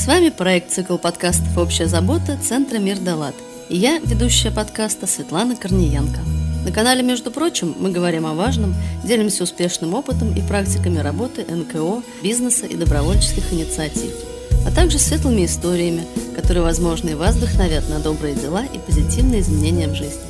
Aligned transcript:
С 0.00 0.06
вами 0.06 0.30
проект 0.30 0.70
«Цикл 0.70 0.96
подкастов 0.96 1.58
«Общая 1.58 1.86
забота» 1.86 2.38
Центра 2.42 2.78
«Мир 2.78 2.98
Далат». 2.98 3.34
И 3.68 3.76
я, 3.76 3.98
ведущая 3.98 4.50
подкаста 4.50 5.06
Светлана 5.06 5.56
Корниенко. 5.56 6.20
На 6.64 6.72
канале, 6.72 7.02
между 7.02 7.30
прочим, 7.30 7.74
мы 7.78 7.90
говорим 7.90 8.24
о 8.24 8.32
важном, 8.32 8.74
делимся 9.04 9.42
успешным 9.42 9.92
опытом 9.92 10.34
и 10.34 10.40
практиками 10.40 10.96
работы 11.00 11.44
НКО, 11.44 12.02
бизнеса 12.22 12.64
и 12.64 12.76
добровольческих 12.76 13.52
инициатив, 13.52 14.10
а 14.66 14.74
также 14.74 14.98
светлыми 14.98 15.44
историями, 15.44 16.06
которые, 16.34 16.62
возможно, 16.62 17.10
и 17.10 17.14
вас 17.14 17.36
вдохновят 17.36 17.86
на 17.90 17.98
добрые 17.98 18.34
дела 18.34 18.64
и 18.64 18.78
позитивные 18.78 19.42
изменения 19.42 19.86
в 19.86 19.94
жизни. 19.94 20.22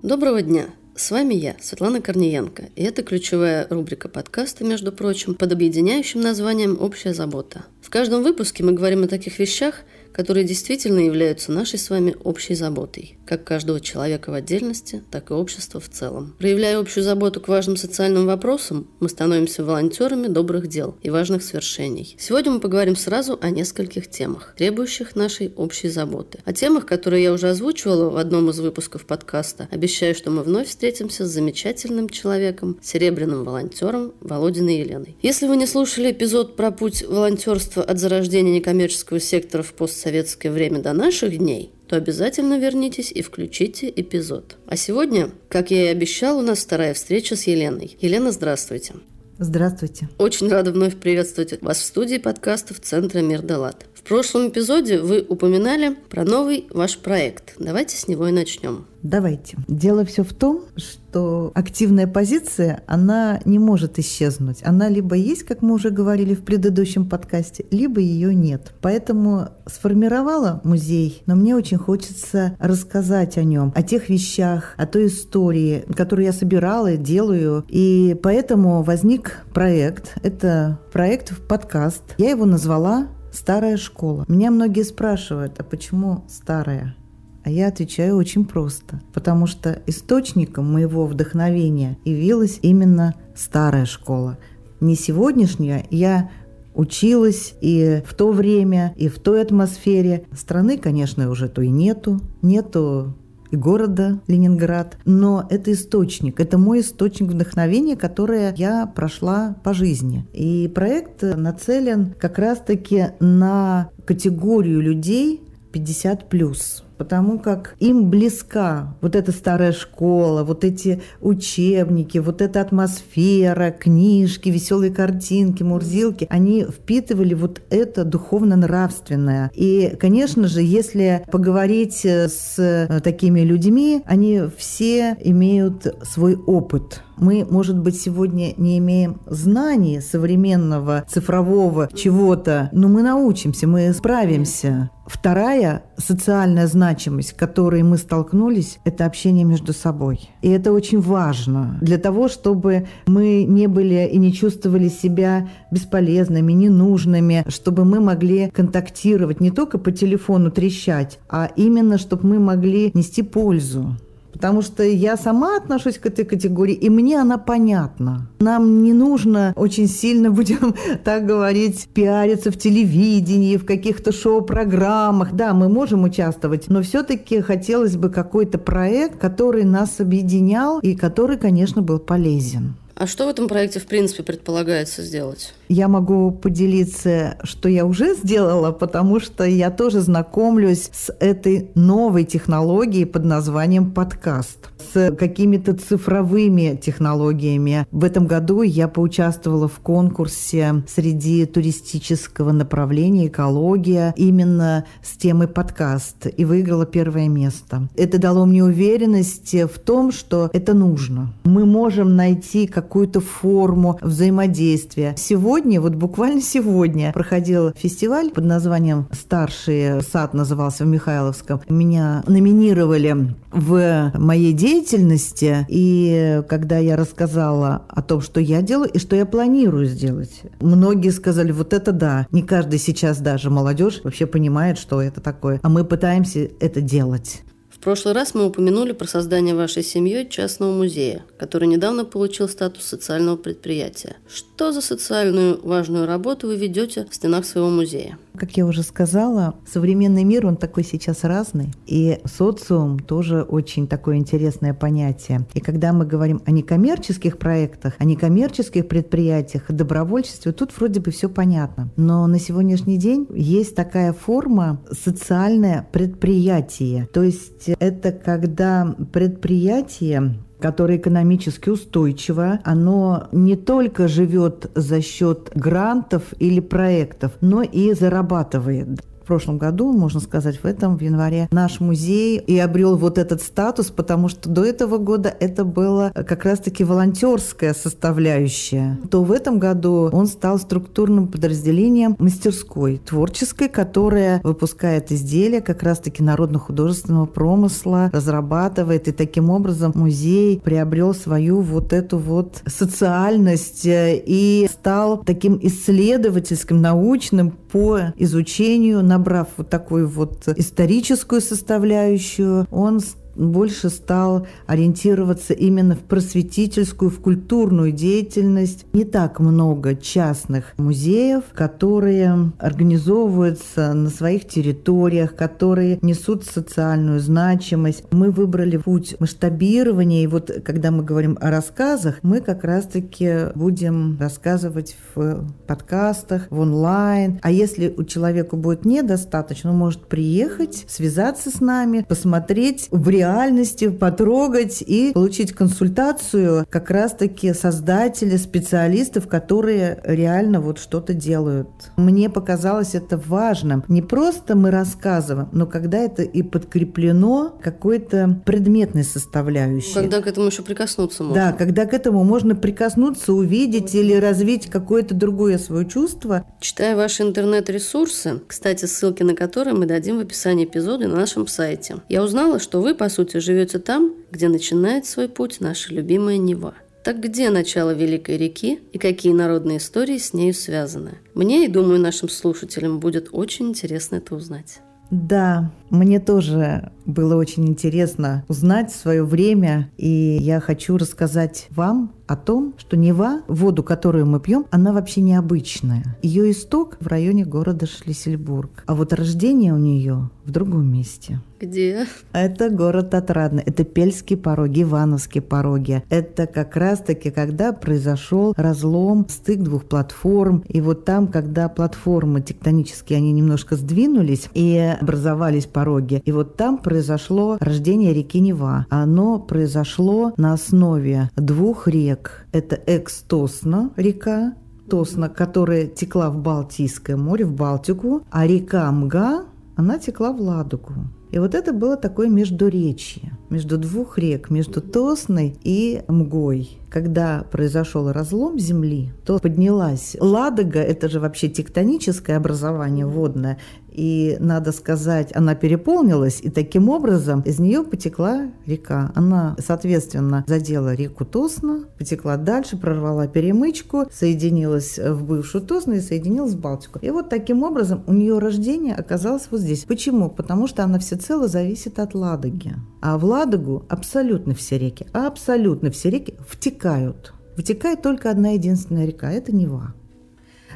Доброго 0.00 0.42
дня! 0.42 0.66
С 1.00 1.10
вами 1.10 1.32
я, 1.32 1.56
Светлана 1.62 2.02
Корниенко, 2.02 2.64
и 2.76 2.82
это 2.82 3.02
ключевая 3.02 3.66
рубрика 3.70 4.10
подкаста, 4.10 4.64
между 4.64 4.92
прочим, 4.92 5.34
под 5.34 5.50
объединяющим 5.50 6.20
названием 6.20 6.76
«Общая 6.78 7.14
забота». 7.14 7.64
В 7.80 7.88
каждом 7.88 8.22
выпуске 8.22 8.62
мы 8.62 8.72
говорим 8.72 9.04
о 9.04 9.08
таких 9.08 9.38
вещах, 9.38 9.76
которые 10.12 10.44
действительно 10.44 10.98
являются 10.98 11.52
нашей 11.52 11.78
с 11.78 11.88
вами 11.88 12.16
общей 12.22 12.54
заботой, 12.54 13.16
как 13.30 13.44
каждого 13.44 13.80
человека 13.80 14.30
в 14.30 14.34
отдельности, 14.34 15.04
так 15.08 15.30
и 15.30 15.34
общества 15.34 15.78
в 15.78 15.88
целом. 15.88 16.34
Проявляя 16.40 16.80
общую 16.80 17.04
заботу 17.04 17.40
к 17.40 17.46
важным 17.46 17.76
социальным 17.76 18.26
вопросам, 18.26 18.88
мы 18.98 19.08
становимся 19.08 19.64
волонтерами 19.64 20.26
добрых 20.26 20.66
дел 20.66 20.96
и 21.00 21.10
важных 21.10 21.44
свершений. 21.44 22.16
Сегодня 22.18 22.50
мы 22.50 22.58
поговорим 22.58 22.96
сразу 22.96 23.38
о 23.40 23.50
нескольких 23.50 24.10
темах, 24.10 24.54
требующих 24.58 25.14
нашей 25.14 25.52
общей 25.54 25.88
заботы. 25.88 26.40
О 26.44 26.52
темах, 26.52 26.86
которые 26.86 27.22
я 27.22 27.32
уже 27.32 27.50
озвучивала 27.50 28.10
в 28.10 28.16
одном 28.16 28.50
из 28.50 28.58
выпусков 28.58 29.06
подкаста. 29.06 29.68
Обещаю, 29.70 30.16
что 30.16 30.32
мы 30.32 30.42
вновь 30.42 30.66
встретимся 30.66 31.24
с 31.24 31.30
замечательным 31.30 32.08
человеком, 32.08 32.80
серебряным 32.82 33.44
волонтером 33.44 34.12
Володиной 34.20 34.80
Еленой. 34.80 35.16
Если 35.22 35.46
вы 35.46 35.56
не 35.56 35.68
слушали 35.68 36.10
эпизод 36.10 36.56
про 36.56 36.72
путь 36.72 37.04
волонтерства 37.06 37.84
от 37.84 38.00
зарождения 38.00 38.54
некоммерческого 38.54 39.20
сектора 39.20 39.62
в 39.62 39.72
пост 39.72 39.96
советское 39.96 40.50
время 40.50 40.80
до 40.80 40.92
наших 40.92 41.38
дней, 41.38 41.70
то 41.90 41.96
обязательно 41.96 42.56
вернитесь 42.56 43.10
и 43.10 43.20
включите 43.20 43.92
эпизод. 43.96 44.58
А 44.66 44.76
сегодня, 44.76 45.32
как 45.48 45.72
я 45.72 45.86
и 45.86 45.88
обещал, 45.88 46.38
у 46.38 46.40
нас 46.40 46.60
вторая 46.60 46.94
встреча 46.94 47.34
с 47.34 47.48
Еленой. 47.48 47.96
Елена, 48.00 48.30
здравствуйте. 48.30 48.94
Здравствуйте. 49.40 50.08
Очень 50.16 50.48
рада 50.50 50.70
вновь 50.70 50.94
приветствовать 50.94 51.60
вас 51.60 51.78
в 51.78 51.84
студии 51.84 52.18
подкастов 52.18 52.78
Центра 52.78 53.18
Мир 53.22 53.42
Далат. 53.42 53.86
В 54.00 54.08
прошлом 54.10 54.48
эпизоде 54.48 54.98
вы 54.98 55.24
упоминали 55.28 55.94
про 56.08 56.24
новый 56.24 56.66
ваш 56.70 56.98
проект. 56.98 57.54
Давайте 57.58 57.98
с 57.98 58.08
него 58.08 58.26
и 58.26 58.32
начнем. 58.32 58.86
Давайте. 59.02 59.58
Дело 59.68 60.04
все 60.06 60.24
в 60.24 60.32
том, 60.32 60.64
что 60.76 61.52
активная 61.54 62.06
позиция, 62.06 62.82
она 62.86 63.40
не 63.44 63.58
может 63.58 63.98
исчезнуть. 63.98 64.60
Она 64.64 64.88
либо 64.88 65.16
есть, 65.16 65.42
как 65.44 65.60
мы 65.60 65.74
уже 65.74 65.90
говорили 65.90 66.34
в 66.34 66.42
предыдущем 66.42 67.08
подкасте, 67.08 67.66
либо 67.70 68.00
ее 68.00 68.34
нет. 68.34 68.72
Поэтому 68.80 69.50
сформировала 69.66 70.62
музей, 70.64 71.22
но 71.26 71.36
мне 71.36 71.54
очень 71.54 71.78
хочется 71.78 72.56
рассказать 72.58 73.36
о 73.36 73.44
нем, 73.44 73.70
о 73.76 73.82
тех 73.82 74.08
вещах, 74.08 74.74
о 74.78 74.86
той 74.86 75.06
истории, 75.06 75.84
которую 75.94 76.24
я 76.24 76.32
собирала 76.32 76.92
и 76.92 76.96
делаю. 76.96 77.64
И 77.68 78.18
поэтому 78.22 78.82
возник 78.82 79.44
проект. 79.52 80.14
Это 80.22 80.80
проект 80.90 81.32
в 81.32 81.46
подкаст. 81.46 82.02
Я 82.16 82.30
его 82.30 82.46
назвала 82.46 83.08
Старая 83.32 83.76
школа. 83.76 84.24
Меня 84.28 84.50
многие 84.50 84.82
спрашивают, 84.82 85.58
а 85.58 85.64
почему 85.64 86.24
старая? 86.28 86.96
А 87.42 87.50
я 87.50 87.68
отвечаю 87.68 88.16
очень 88.16 88.44
просто, 88.44 89.00
потому 89.14 89.46
что 89.46 89.82
источником 89.86 90.70
моего 90.70 91.06
вдохновения 91.06 91.96
явилась 92.04 92.58
именно 92.62 93.14
старая 93.34 93.86
школа. 93.86 94.38
Не 94.80 94.94
сегодняшняя, 94.94 95.86
я 95.90 96.30
училась 96.74 97.54
и 97.60 98.02
в 98.06 98.14
то 98.14 98.30
время, 98.30 98.94
и 98.96 99.08
в 99.08 99.18
той 99.18 99.42
атмосфере. 99.42 100.26
Страны, 100.32 100.76
конечно, 100.78 101.30
уже 101.30 101.48
то 101.48 101.62
и 101.62 101.68
нету. 101.68 102.20
Нету 102.42 103.16
и 103.50 103.56
города 103.56 104.20
Ленинград. 104.26 104.98
Но 105.04 105.46
это 105.50 105.72
источник, 105.72 106.40
это 106.40 106.58
мой 106.58 106.80
источник 106.80 107.30
вдохновения, 107.30 107.96
который 107.96 108.54
я 108.56 108.86
прошла 108.86 109.56
по 109.62 109.74
жизни. 109.74 110.26
И 110.32 110.70
проект 110.74 111.22
нацелен 111.22 112.14
как 112.18 112.38
раз-таки 112.38 113.08
на 113.20 113.90
категорию 114.04 114.80
людей 114.80 115.42
50 115.72 116.28
плюс 116.28 116.84
потому 117.00 117.38
как 117.38 117.76
им 117.78 118.10
близка 118.10 118.94
вот 119.00 119.16
эта 119.16 119.32
старая 119.32 119.72
школа, 119.72 120.44
вот 120.44 120.64
эти 120.64 121.00
учебники, 121.22 122.18
вот 122.18 122.42
эта 122.42 122.60
атмосфера, 122.60 123.70
книжки, 123.70 124.50
веселые 124.50 124.92
картинки, 124.92 125.62
мурзилки. 125.62 126.26
Они 126.28 126.62
впитывали 126.64 127.32
вот 127.32 127.62
это 127.70 128.04
духовно-нравственное. 128.04 129.50
И, 129.54 129.96
конечно 129.98 130.46
же, 130.46 130.60
если 130.60 131.24
поговорить 131.32 132.04
с 132.04 132.58
э, 132.58 133.00
такими 133.00 133.40
людьми, 133.40 134.02
они 134.04 134.42
все 134.58 135.16
имеют 135.22 135.86
свой 136.02 136.36
опыт 136.36 137.02
мы, 137.20 137.46
может 137.48 137.78
быть, 137.78 138.00
сегодня 138.00 138.54
не 138.56 138.78
имеем 138.78 139.20
знаний 139.26 140.00
современного 140.00 141.04
цифрового 141.06 141.88
чего-то, 141.94 142.70
но 142.72 142.88
мы 142.88 143.02
научимся, 143.02 143.66
мы 143.66 143.92
справимся. 143.92 144.90
Вторая 145.06 145.82
социальная 145.96 146.66
значимость, 146.90 147.30
с 147.30 147.32
которой 147.32 147.82
мы 147.82 147.98
столкнулись, 147.98 148.78
это 148.84 149.06
общение 149.06 149.44
между 149.44 149.72
собой. 149.72 150.28
И 150.42 150.48
это 150.48 150.72
очень 150.72 151.00
важно 151.00 151.78
для 151.80 151.98
того, 151.98 152.28
чтобы 152.28 152.88
мы 153.06 153.44
не 153.44 153.68
были 153.68 154.08
и 154.12 154.18
не 154.18 154.32
чувствовали 154.32 154.88
себя 154.88 155.48
бесполезными, 155.70 156.52
ненужными, 156.52 157.44
чтобы 157.48 157.84
мы 157.84 158.00
могли 158.00 158.50
контактировать 158.50 159.40
не 159.40 159.50
только 159.50 159.78
по 159.78 159.92
телефону 159.92 160.50
трещать, 160.50 161.18
а 161.28 161.50
именно, 161.56 161.98
чтобы 161.98 162.26
мы 162.26 162.38
могли 162.38 162.90
нести 162.94 163.22
пользу. 163.22 163.96
Потому 164.32 164.62
что 164.62 164.82
я 164.82 165.16
сама 165.16 165.56
отношусь 165.56 165.98
к 165.98 166.06
этой 166.06 166.24
категории, 166.24 166.74
и 166.74 166.88
мне 166.88 167.20
она 167.20 167.38
понятна. 167.38 168.28
Нам 168.40 168.82
не 168.82 168.92
нужно 168.92 169.52
очень 169.56 169.88
сильно, 169.88 170.30
будем 170.40 170.74
так 171.04 171.26
говорить, 171.26 171.88
пиариться 171.92 172.50
в 172.50 172.56
телевидении, 172.56 173.56
в 173.56 173.66
каких-то 173.66 174.12
шоу-программах. 174.12 175.32
Да, 175.32 175.54
мы 175.54 175.68
можем 175.68 176.04
участвовать, 176.04 176.68
но 176.68 176.82
все-таки 176.82 177.40
хотелось 177.40 177.96
бы 177.96 178.10
какой-то 178.10 178.58
проект, 178.58 179.18
который 179.18 179.64
нас 179.64 180.00
объединял 180.00 180.80
и 180.80 180.94
который, 180.94 181.36
конечно, 181.36 181.82
был 181.82 181.98
полезен. 181.98 182.74
А 183.00 183.06
что 183.06 183.24
в 183.24 183.28
этом 183.30 183.48
проекте, 183.48 183.80
в 183.80 183.86
принципе, 183.86 184.22
предполагается 184.22 185.02
сделать? 185.02 185.54
Я 185.70 185.88
могу 185.88 186.32
поделиться, 186.32 187.38
что 187.44 187.70
я 187.70 187.86
уже 187.86 188.14
сделала, 188.14 188.72
потому 188.72 189.20
что 189.20 189.44
я 189.44 189.70
тоже 189.70 190.00
знакомлюсь 190.00 190.90
с 190.92 191.10
этой 191.18 191.70
новой 191.74 192.24
технологией 192.24 193.06
под 193.06 193.24
названием 193.24 193.92
подкаст 193.92 194.68
с 194.92 195.14
какими-то 195.14 195.74
цифровыми 195.74 196.76
технологиями. 196.76 197.86
В 197.90 198.04
этом 198.04 198.26
году 198.26 198.60
я 198.60 198.86
поучаствовала 198.86 199.68
в 199.68 199.78
конкурсе 199.80 200.82
среди 200.86 201.46
туристического 201.46 202.52
направления 202.52 203.28
«Экология» 203.28 204.12
именно 204.16 204.84
с 205.02 205.16
темой 205.16 205.48
подкаст 205.48 206.26
и 206.36 206.44
выиграла 206.44 206.84
первое 206.84 207.28
место. 207.28 207.88
Это 207.96 208.18
дало 208.18 208.44
мне 208.44 208.62
уверенность 208.62 209.54
в 209.54 209.78
том, 209.78 210.12
что 210.12 210.50
это 210.52 210.74
нужно. 210.74 211.32
Мы 211.44 211.64
можем 211.64 212.16
найти 212.16 212.66
какую-то 212.90 213.20
форму 213.20 214.00
взаимодействия. 214.02 215.14
Сегодня, 215.16 215.80
вот 215.80 215.94
буквально 215.94 216.40
сегодня, 216.40 217.12
проходил 217.12 217.70
фестиваль 217.76 218.30
под 218.32 218.44
названием 218.46 219.06
«Старший 219.12 220.02
сад» 220.02 220.34
назывался 220.34 220.82
в 220.82 220.88
Михайловском. 220.88 221.60
Меня 221.68 222.24
номинировали 222.26 223.36
в 223.52 224.10
моей 224.14 224.52
деятельности. 224.52 225.64
И 225.68 226.42
когда 226.48 226.78
я 226.78 226.96
рассказала 226.96 227.82
о 227.88 228.02
том, 228.02 228.20
что 228.20 228.40
я 228.40 228.60
делаю 228.60 228.90
и 228.90 228.98
что 228.98 229.14
я 229.14 229.24
планирую 229.24 229.86
сделать, 229.86 230.42
многие 230.60 231.10
сказали, 231.10 231.52
вот 231.52 231.72
это 231.72 231.92
да. 231.92 232.26
Не 232.32 232.42
каждый 232.42 232.80
сейчас 232.80 233.18
даже 233.18 233.50
молодежь 233.50 234.00
вообще 234.02 234.26
понимает, 234.26 234.78
что 234.78 235.00
это 235.00 235.20
такое. 235.20 235.60
А 235.62 235.68
мы 235.68 235.84
пытаемся 235.84 236.48
это 236.58 236.80
делать. 236.80 237.42
Прошлый 237.80 238.12
раз 238.12 238.34
мы 238.34 238.44
упомянули 238.44 238.92
про 238.92 239.06
создание 239.06 239.54
вашей 239.54 239.82
семьей 239.82 240.28
частного 240.28 240.70
музея, 240.70 241.24
который 241.38 241.66
недавно 241.66 242.04
получил 242.04 242.46
статус 242.46 242.84
социального 242.84 243.36
предприятия. 243.36 244.16
Что 244.28 244.70
за 244.70 244.82
социальную 244.82 245.58
важную 245.66 246.06
работу 246.06 246.46
вы 246.46 246.56
ведете 246.56 247.06
в 247.10 247.14
стенах 247.14 247.46
своего 247.46 247.70
музея? 247.70 248.18
Как 248.40 248.56
я 248.56 248.64
уже 248.64 248.82
сказала, 248.82 249.56
современный 249.70 250.24
мир, 250.24 250.46
он 250.46 250.56
такой 250.56 250.82
сейчас 250.82 251.24
разный, 251.24 251.68
и 251.86 252.20
социум 252.24 252.98
тоже 252.98 253.42
очень 253.42 253.86
такое 253.86 254.16
интересное 254.16 254.72
понятие. 254.72 255.46
И 255.52 255.60
когда 255.60 255.92
мы 255.92 256.06
говорим 256.06 256.40
о 256.46 256.50
некоммерческих 256.50 257.36
проектах, 257.36 257.92
о 257.98 258.04
некоммерческих 258.04 258.88
предприятиях, 258.88 259.68
о 259.68 259.74
добровольчестве, 259.74 260.52
тут 260.52 260.74
вроде 260.74 261.00
бы 261.00 261.10
все 261.10 261.28
понятно. 261.28 261.90
Но 261.96 262.26
на 262.26 262.40
сегодняшний 262.40 262.96
день 262.96 263.26
есть 263.34 263.74
такая 263.74 264.14
форма 264.14 264.80
социальное 264.90 265.86
предприятие. 265.92 267.10
То 267.12 267.22
есть 267.22 267.68
это 267.78 268.10
когда 268.10 268.96
предприятие 269.12 270.38
которое 270.60 270.98
экономически 270.98 271.70
устойчиво. 271.70 272.60
Оно 272.64 273.28
не 273.32 273.56
только 273.56 274.08
живет 274.08 274.70
за 274.74 275.00
счет 275.00 275.50
грантов 275.54 276.22
или 276.38 276.60
проектов, 276.60 277.32
но 277.40 277.62
и 277.62 277.92
зарабатывает 277.92 279.00
прошлом 279.30 279.58
году, 279.58 279.92
можно 279.92 280.18
сказать, 280.18 280.56
в 280.60 280.64
этом, 280.64 280.98
в 280.98 281.02
январе, 281.02 281.46
наш 281.52 281.78
музей 281.78 282.36
и 282.36 282.58
обрел 282.58 282.96
вот 282.96 283.16
этот 283.16 283.40
статус, 283.40 283.92
потому 283.92 284.28
что 284.28 284.48
до 284.50 284.64
этого 284.64 284.98
года 284.98 285.32
это 285.38 285.64
было 285.64 286.10
как 286.12 286.44
раз-таки 286.44 286.82
волонтерская 286.82 287.72
составляющая. 287.72 288.98
То 289.08 289.22
в 289.22 289.30
этом 289.30 289.60
году 289.60 290.10
он 290.12 290.26
стал 290.26 290.58
структурным 290.58 291.28
подразделением 291.28 292.16
мастерской 292.18 293.00
творческой, 293.06 293.68
которая 293.68 294.40
выпускает 294.42 295.12
изделия 295.12 295.60
как 295.60 295.84
раз-таки 295.84 296.24
народно-художественного 296.24 297.26
промысла, 297.26 298.10
разрабатывает, 298.12 299.06
и 299.06 299.12
таким 299.12 299.48
образом 299.48 299.92
музей 299.94 300.58
приобрел 300.58 301.14
свою 301.14 301.60
вот 301.60 301.92
эту 301.92 302.18
вот 302.18 302.64
социальность 302.66 303.86
э, 303.86 304.20
и 304.26 304.68
стал 304.72 305.18
таким 305.18 305.56
исследовательским, 305.62 306.80
научным 306.80 307.52
по 307.70 308.00
изучению 308.16 309.04
на 309.04 309.19
набрав 309.20 309.48
вот 309.58 309.68
такую 309.68 310.08
вот 310.08 310.48
историческую 310.48 311.40
составляющую, 311.40 312.66
он 312.70 313.00
больше 313.34 313.90
стал 313.90 314.46
ориентироваться 314.66 315.54
именно 315.54 315.94
в 315.94 316.00
просветительскую, 316.00 317.10
в 317.10 317.20
культурную 317.20 317.92
деятельность. 317.92 318.86
Не 318.92 319.04
так 319.04 319.40
много 319.40 319.94
частных 319.94 320.74
музеев, 320.76 321.44
которые 321.54 322.52
организовываются 322.58 323.92
на 323.94 324.10
своих 324.10 324.46
территориях, 324.46 325.34
которые 325.34 325.98
несут 326.02 326.44
социальную 326.44 327.20
значимость. 327.20 328.04
Мы 328.10 328.30
выбрали 328.30 328.76
путь 328.76 329.16
масштабирования, 329.18 330.22
и 330.22 330.26
вот 330.26 330.50
когда 330.64 330.90
мы 330.90 331.02
говорим 331.02 331.38
о 331.40 331.50
рассказах, 331.50 332.18
мы 332.22 332.40
как 332.40 332.64
раз-таки 332.64 333.52
будем 333.54 334.18
рассказывать 334.18 334.96
в 335.14 335.46
подкастах, 335.66 336.46
в 336.50 336.60
онлайн. 336.60 337.38
А 337.42 337.50
если 337.50 337.94
у 337.96 338.04
человека 338.04 338.56
будет 338.56 338.84
недостаточно, 338.84 339.70
он 339.70 339.76
может 339.76 340.06
приехать, 340.06 340.84
связаться 340.88 341.50
с 341.50 341.60
нами, 341.60 342.04
посмотреть 342.08 342.88
в 342.90 343.00
реальности, 343.20 343.88
потрогать 343.88 344.82
и 344.82 345.12
получить 345.12 345.52
консультацию 345.52 346.66
как 346.70 346.90
раз-таки 346.90 347.52
создателей, 347.52 348.38
специалистов, 348.38 349.28
которые 349.28 350.00
реально 350.04 350.60
вот 350.60 350.78
что-то 350.78 351.12
делают. 351.12 351.68
Мне 351.96 352.30
показалось 352.30 352.94
это 352.94 353.18
важным. 353.18 353.84
Не 353.88 354.02
просто 354.02 354.56
мы 354.56 354.70
рассказываем, 354.70 355.48
но 355.52 355.66
когда 355.66 355.98
это 355.98 356.22
и 356.22 356.42
подкреплено 356.42 357.54
какой-то 357.62 358.40
предметной 358.46 359.04
составляющей. 359.04 359.94
Когда 359.94 360.22
к 360.22 360.26
этому 360.26 360.46
еще 360.46 360.62
прикоснуться 360.62 361.22
можно. 361.24 361.34
Да, 361.34 361.52
когда 361.52 361.84
к 361.84 361.92
этому 361.92 362.24
можно 362.24 362.54
прикоснуться, 362.54 363.32
увидеть 363.32 363.94
или 363.94 364.14
развить 364.14 364.70
какое-то 364.70 365.14
другое 365.14 365.58
свое 365.58 365.86
чувство. 365.86 366.46
Читая 366.60 366.96
ваши 366.96 367.22
интернет-ресурсы, 367.22 368.40
кстати, 368.46 368.86
ссылки 368.86 369.22
на 369.22 369.34
которые 369.34 369.74
мы 369.74 369.84
дадим 369.86 370.18
в 370.18 370.20
описании 370.20 370.64
эпизода 370.64 371.06
на 371.08 371.16
нашем 371.16 371.46
сайте, 371.46 371.96
я 372.08 372.22
узнала, 372.22 372.58
что 372.58 372.80
вы, 372.80 372.94
по 372.94 373.09
сути, 373.10 373.36
живете 373.36 373.78
там, 373.78 374.14
где 374.30 374.48
начинает 374.48 375.04
свой 375.04 375.28
путь 375.28 375.60
наша 375.60 375.92
любимая 375.92 376.38
Нева. 376.38 376.74
Так 377.04 377.20
где 377.20 377.50
начало 377.50 377.92
Великой 377.92 378.36
реки 378.36 378.80
и 378.92 378.98
какие 378.98 379.32
народные 379.32 379.78
истории 379.78 380.18
с 380.18 380.32
нею 380.32 380.54
связаны? 380.54 381.18
Мне 381.34 381.64
и, 381.64 381.68
думаю, 381.68 382.00
нашим 382.00 382.28
слушателям 382.28 383.00
будет 383.00 383.28
очень 383.32 383.68
интересно 383.68 384.16
это 384.16 384.34
узнать. 384.34 384.80
Да, 385.10 385.72
мне 385.90 386.20
тоже 386.20 386.92
было 387.04 387.36
очень 387.36 387.68
интересно 387.68 388.44
узнать 388.48 388.92
свое 388.92 389.24
время, 389.24 389.90
и 389.96 390.38
я 390.40 390.60
хочу 390.60 390.96
рассказать 390.96 391.66
вам 391.70 392.12
о 392.26 392.36
том, 392.36 392.74
что 392.78 392.96
Нева, 392.96 393.42
воду, 393.48 393.82
которую 393.82 394.26
мы 394.26 394.38
пьем, 394.38 394.66
она 394.70 394.92
вообще 394.92 395.20
необычная. 395.20 396.16
Ее 396.22 396.52
исток 396.52 396.96
в 397.00 397.08
районе 397.08 397.44
города 397.44 397.86
Шлиссельбург, 397.86 398.84
а 398.86 398.94
вот 398.94 399.12
рождение 399.12 399.74
у 399.74 399.78
нее 399.78 400.30
в 400.44 400.52
другом 400.52 400.92
месте. 400.92 401.40
Где? 401.60 402.06
Это 402.32 402.70
город 402.70 403.14
Отрадный, 403.14 403.62
это 403.66 403.84
Пельские 403.84 404.38
пороги, 404.38 404.82
Ивановские 404.82 405.42
пороги. 405.42 406.02
Это 406.08 406.46
как 406.46 406.76
раз-таки, 406.76 407.30
когда 407.30 407.72
произошел 407.72 408.54
разлом, 408.56 409.26
стык 409.28 409.60
двух 409.60 409.84
платформ. 409.84 410.64
И 410.68 410.80
вот 410.80 411.04
там, 411.04 411.28
когда 411.28 411.68
платформы 411.68 412.40
тектонические, 412.40 413.18
они 413.18 413.32
немножко 413.32 413.76
сдвинулись 413.76 414.48
и 414.54 414.96
образовались 415.00 415.66
пороги. 415.80 416.20
И 416.26 416.32
вот 416.32 416.56
там 416.56 416.76
произошло 416.76 417.56
рождение 417.58 418.12
реки 418.12 418.40
Нева. 418.40 418.86
Оно 418.90 419.38
произошло 419.38 420.32
на 420.36 420.52
основе 420.52 421.30
двух 421.36 421.88
рек. 421.88 422.46
Это 422.52 422.78
Экстосна 422.86 423.90
река, 423.96 424.54
Тосна, 424.90 425.28
которая 425.28 425.86
текла 425.86 426.28
в 426.30 426.36
Балтийское 426.36 427.16
море, 427.16 427.46
в 427.46 427.52
Балтику, 427.52 428.22
а 428.30 428.46
река 428.46 428.90
Мга, 428.92 429.44
она 429.76 429.98
текла 429.98 430.32
в 430.32 430.40
Ладогу. 430.40 430.92
И 431.30 431.38
вот 431.38 431.54
это 431.54 431.72
было 431.72 431.96
такое 431.96 432.28
междуречье 432.28 433.38
между 433.50 433.78
двух 433.78 434.18
рек, 434.18 434.50
между 434.50 434.80
Тосной 434.80 435.56
и 435.62 436.02
Мгой. 436.08 436.78
Когда 436.88 437.44
произошел 437.52 438.10
разлом 438.10 438.58
земли, 438.58 439.12
то 439.24 439.38
поднялась 439.38 440.16
Ладога, 440.18 440.80
это 440.80 441.08
же 441.08 441.20
вообще 441.20 441.48
тектоническое 441.48 442.36
образование 442.36 443.06
водное, 443.06 443.58
и, 443.92 444.36
надо 444.40 444.72
сказать, 444.72 445.34
она 445.34 445.54
переполнилась, 445.54 446.40
и 446.40 446.50
таким 446.50 446.88
образом 446.88 447.40
из 447.40 447.58
нее 447.58 447.82
потекла 447.82 448.50
река. 448.66 449.12
Она, 449.14 449.56
соответственно, 449.58 450.44
задела 450.46 450.94
реку 450.94 451.24
Тосна, 451.24 451.84
потекла 451.98 452.36
дальше, 452.36 452.76
прорвала 452.76 453.26
перемычку, 453.26 454.06
соединилась 454.12 454.98
в 454.98 455.24
бывшую 455.24 455.64
Тосну 455.64 455.94
и 455.94 456.00
соединилась 456.00 456.52
в 456.52 456.60
Балтику. 456.60 456.98
И 457.02 457.10
вот 457.10 457.28
таким 457.28 457.62
образом 457.62 458.02
у 458.06 458.12
нее 458.12 458.38
рождение 458.38 458.94
оказалось 458.94 459.48
вот 459.50 459.60
здесь. 459.60 459.84
Почему? 459.84 460.30
Потому 460.30 460.66
что 460.66 460.84
она 460.84 460.98
всецело 460.98 461.48
зависит 461.48 461.98
от 461.98 462.14
Ладоги. 462.14 462.74
А 463.02 463.18
в 463.18 463.24
Ладогу 463.40 463.86
абсолютно 463.88 464.54
все 464.54 464.76
реки, 464.76 465.06
абсолютно 465.14 465.90
все 465.90 466.10
реки 466.10 466.34
втекают. 466.46 467.32
Вытекает 467.56 468.02
только 468.02 468.30
одна 468.30 468.50
единственная 468.50 469.06
река– 469.06 469.32
это 469.32 469.50
Нева. 469.50 469.94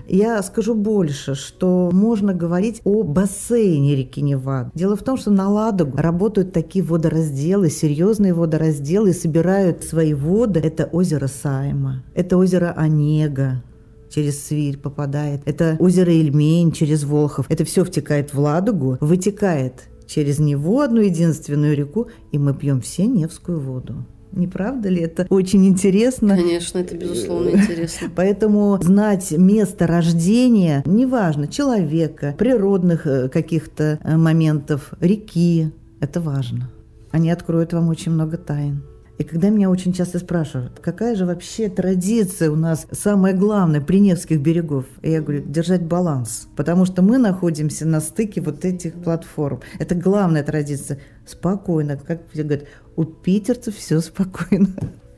Я 0.08 0.42
скажу 0.42 0.74
больше, 0.74 1.34
что 1.34 1.90
можно 1.92 2.32
говорить 2.32 2.80
о 2.84 3.02
бассейне 3.02 3.94
реки 3.94 4.22
Нева. 4.22 4.70
Дело 4.74 4.96
в 4.96 5.02
том, 5.02 5.18
что 5.18 5.30
на 5.30 5.50
Ладогу 5.50 5.98
работают 5.98 6.54
такие 6.54 6.82
водоразделы, 6.82 7.68
серьезные 7.68 8.32
водоразделы, 8.32 9.10
и 9.10 9.12
собирают 9.12 9.84
свои 9.84 10.14
воды. 10.14 10.60
Это 10.60 10.86
озеро 10.86 11.26
Сайма, 11.26 12.02
это 12.14 12.38
озеро 12.38 12.72
Онега, 12.74 13.62
через 14.08 14.42
Свирь 14.42 14.78
попадает. 14.78 15.42
Это 15.44 15.76
озеро 15.78 16.14
Ильмень 16.14 16.72
через 16.72 17.04
Волхов. 17.04 17.44
Это 17.50 17.66
все 17.66 17.84
втекает 17.84 18.32
в 18.32 18.40
Ладогу, 18.40 18.96
вытекает 19.02 19.90
через 20.14 20.38
него 20.38 20.80
одну 20.80 21.00
единственную 21.00 21.74
реку, 21.74 22.08
и 22.30 22.38
мы 22.38 22.54
пьем 22.54 22.80
все 22.80 23.06
Невскую 23.06 23.58
воду. 23.58 24.06
Не 24.30 24.46
правда 24.48 24.88
ли? 24.88 25.00
Это 25.00 25.26
очень 25.30 25.66
интересно. 25.66 26.36
Конечно, 26.36 26.78
это 26.78 26.96
безусловно 26.96 27.50
интересно. 27.50 28.08
Поэтому 28.16 28.78
знать 28.82 29.30
место 29.32 29.86
рождения, 29.86 30.82
неважно, 30.86 31.46
человека, 31.46 32.34
природных 32.36 33.06
э, 33.06 33.28
каких-то 33.28 33.98
э, 34.02 34.16
моментов, 34.16 34.92
реки, 35.00 35.70
это 36.00 36.20
важно. 36.20 36.70
Они 37.12 37.30
откроют 37.30 37.72
вам 37.72 37.88
очень 37.88 38.12
много 38.12 38.36
тайн. 38.36 38.82
И 39.16 39.22
когда 39.22 39.48
меня 39.48 39.70
очень 39.70 39.92
часто 39.92 40.18
спрашивают, 40.18 40.80
какая 40.80 41.14
же 41.14 41.24
вообще 41.24 41.68
традиция 41.68 42.50
у 42.50 42.56
нас 42.56 42.86
самая 42.90 43.32
главная 43.32 43.80
при 43.80 44.00
Невских 44.00 44.40
берегов, 44.40 44.86
я 45.02 45.20
говорю, 45.20 45.44
держать 45.46 45.82
баланс. 45.82 46.48
Потому 46.56 46.84
что 46.84 47.00
мы 47.02 47.18
находимся 47.18 47.86
на 47.86 48.00
стыке 48.00 48.40
вот 48.40 48.64
этих 48.64 48.94
платформ. 48.94 49.60
Это 49.78 49.94
главная 49.94 50.42
традиция. 50.42 50.98
Спокойно, 51.26 51.96
как 51.96 52.22
говорят, 52.34 52.64
у 52.96 53.04
питерцев 53.04 53.76
все 53.76 54.00
спокойно. 54.00 54.68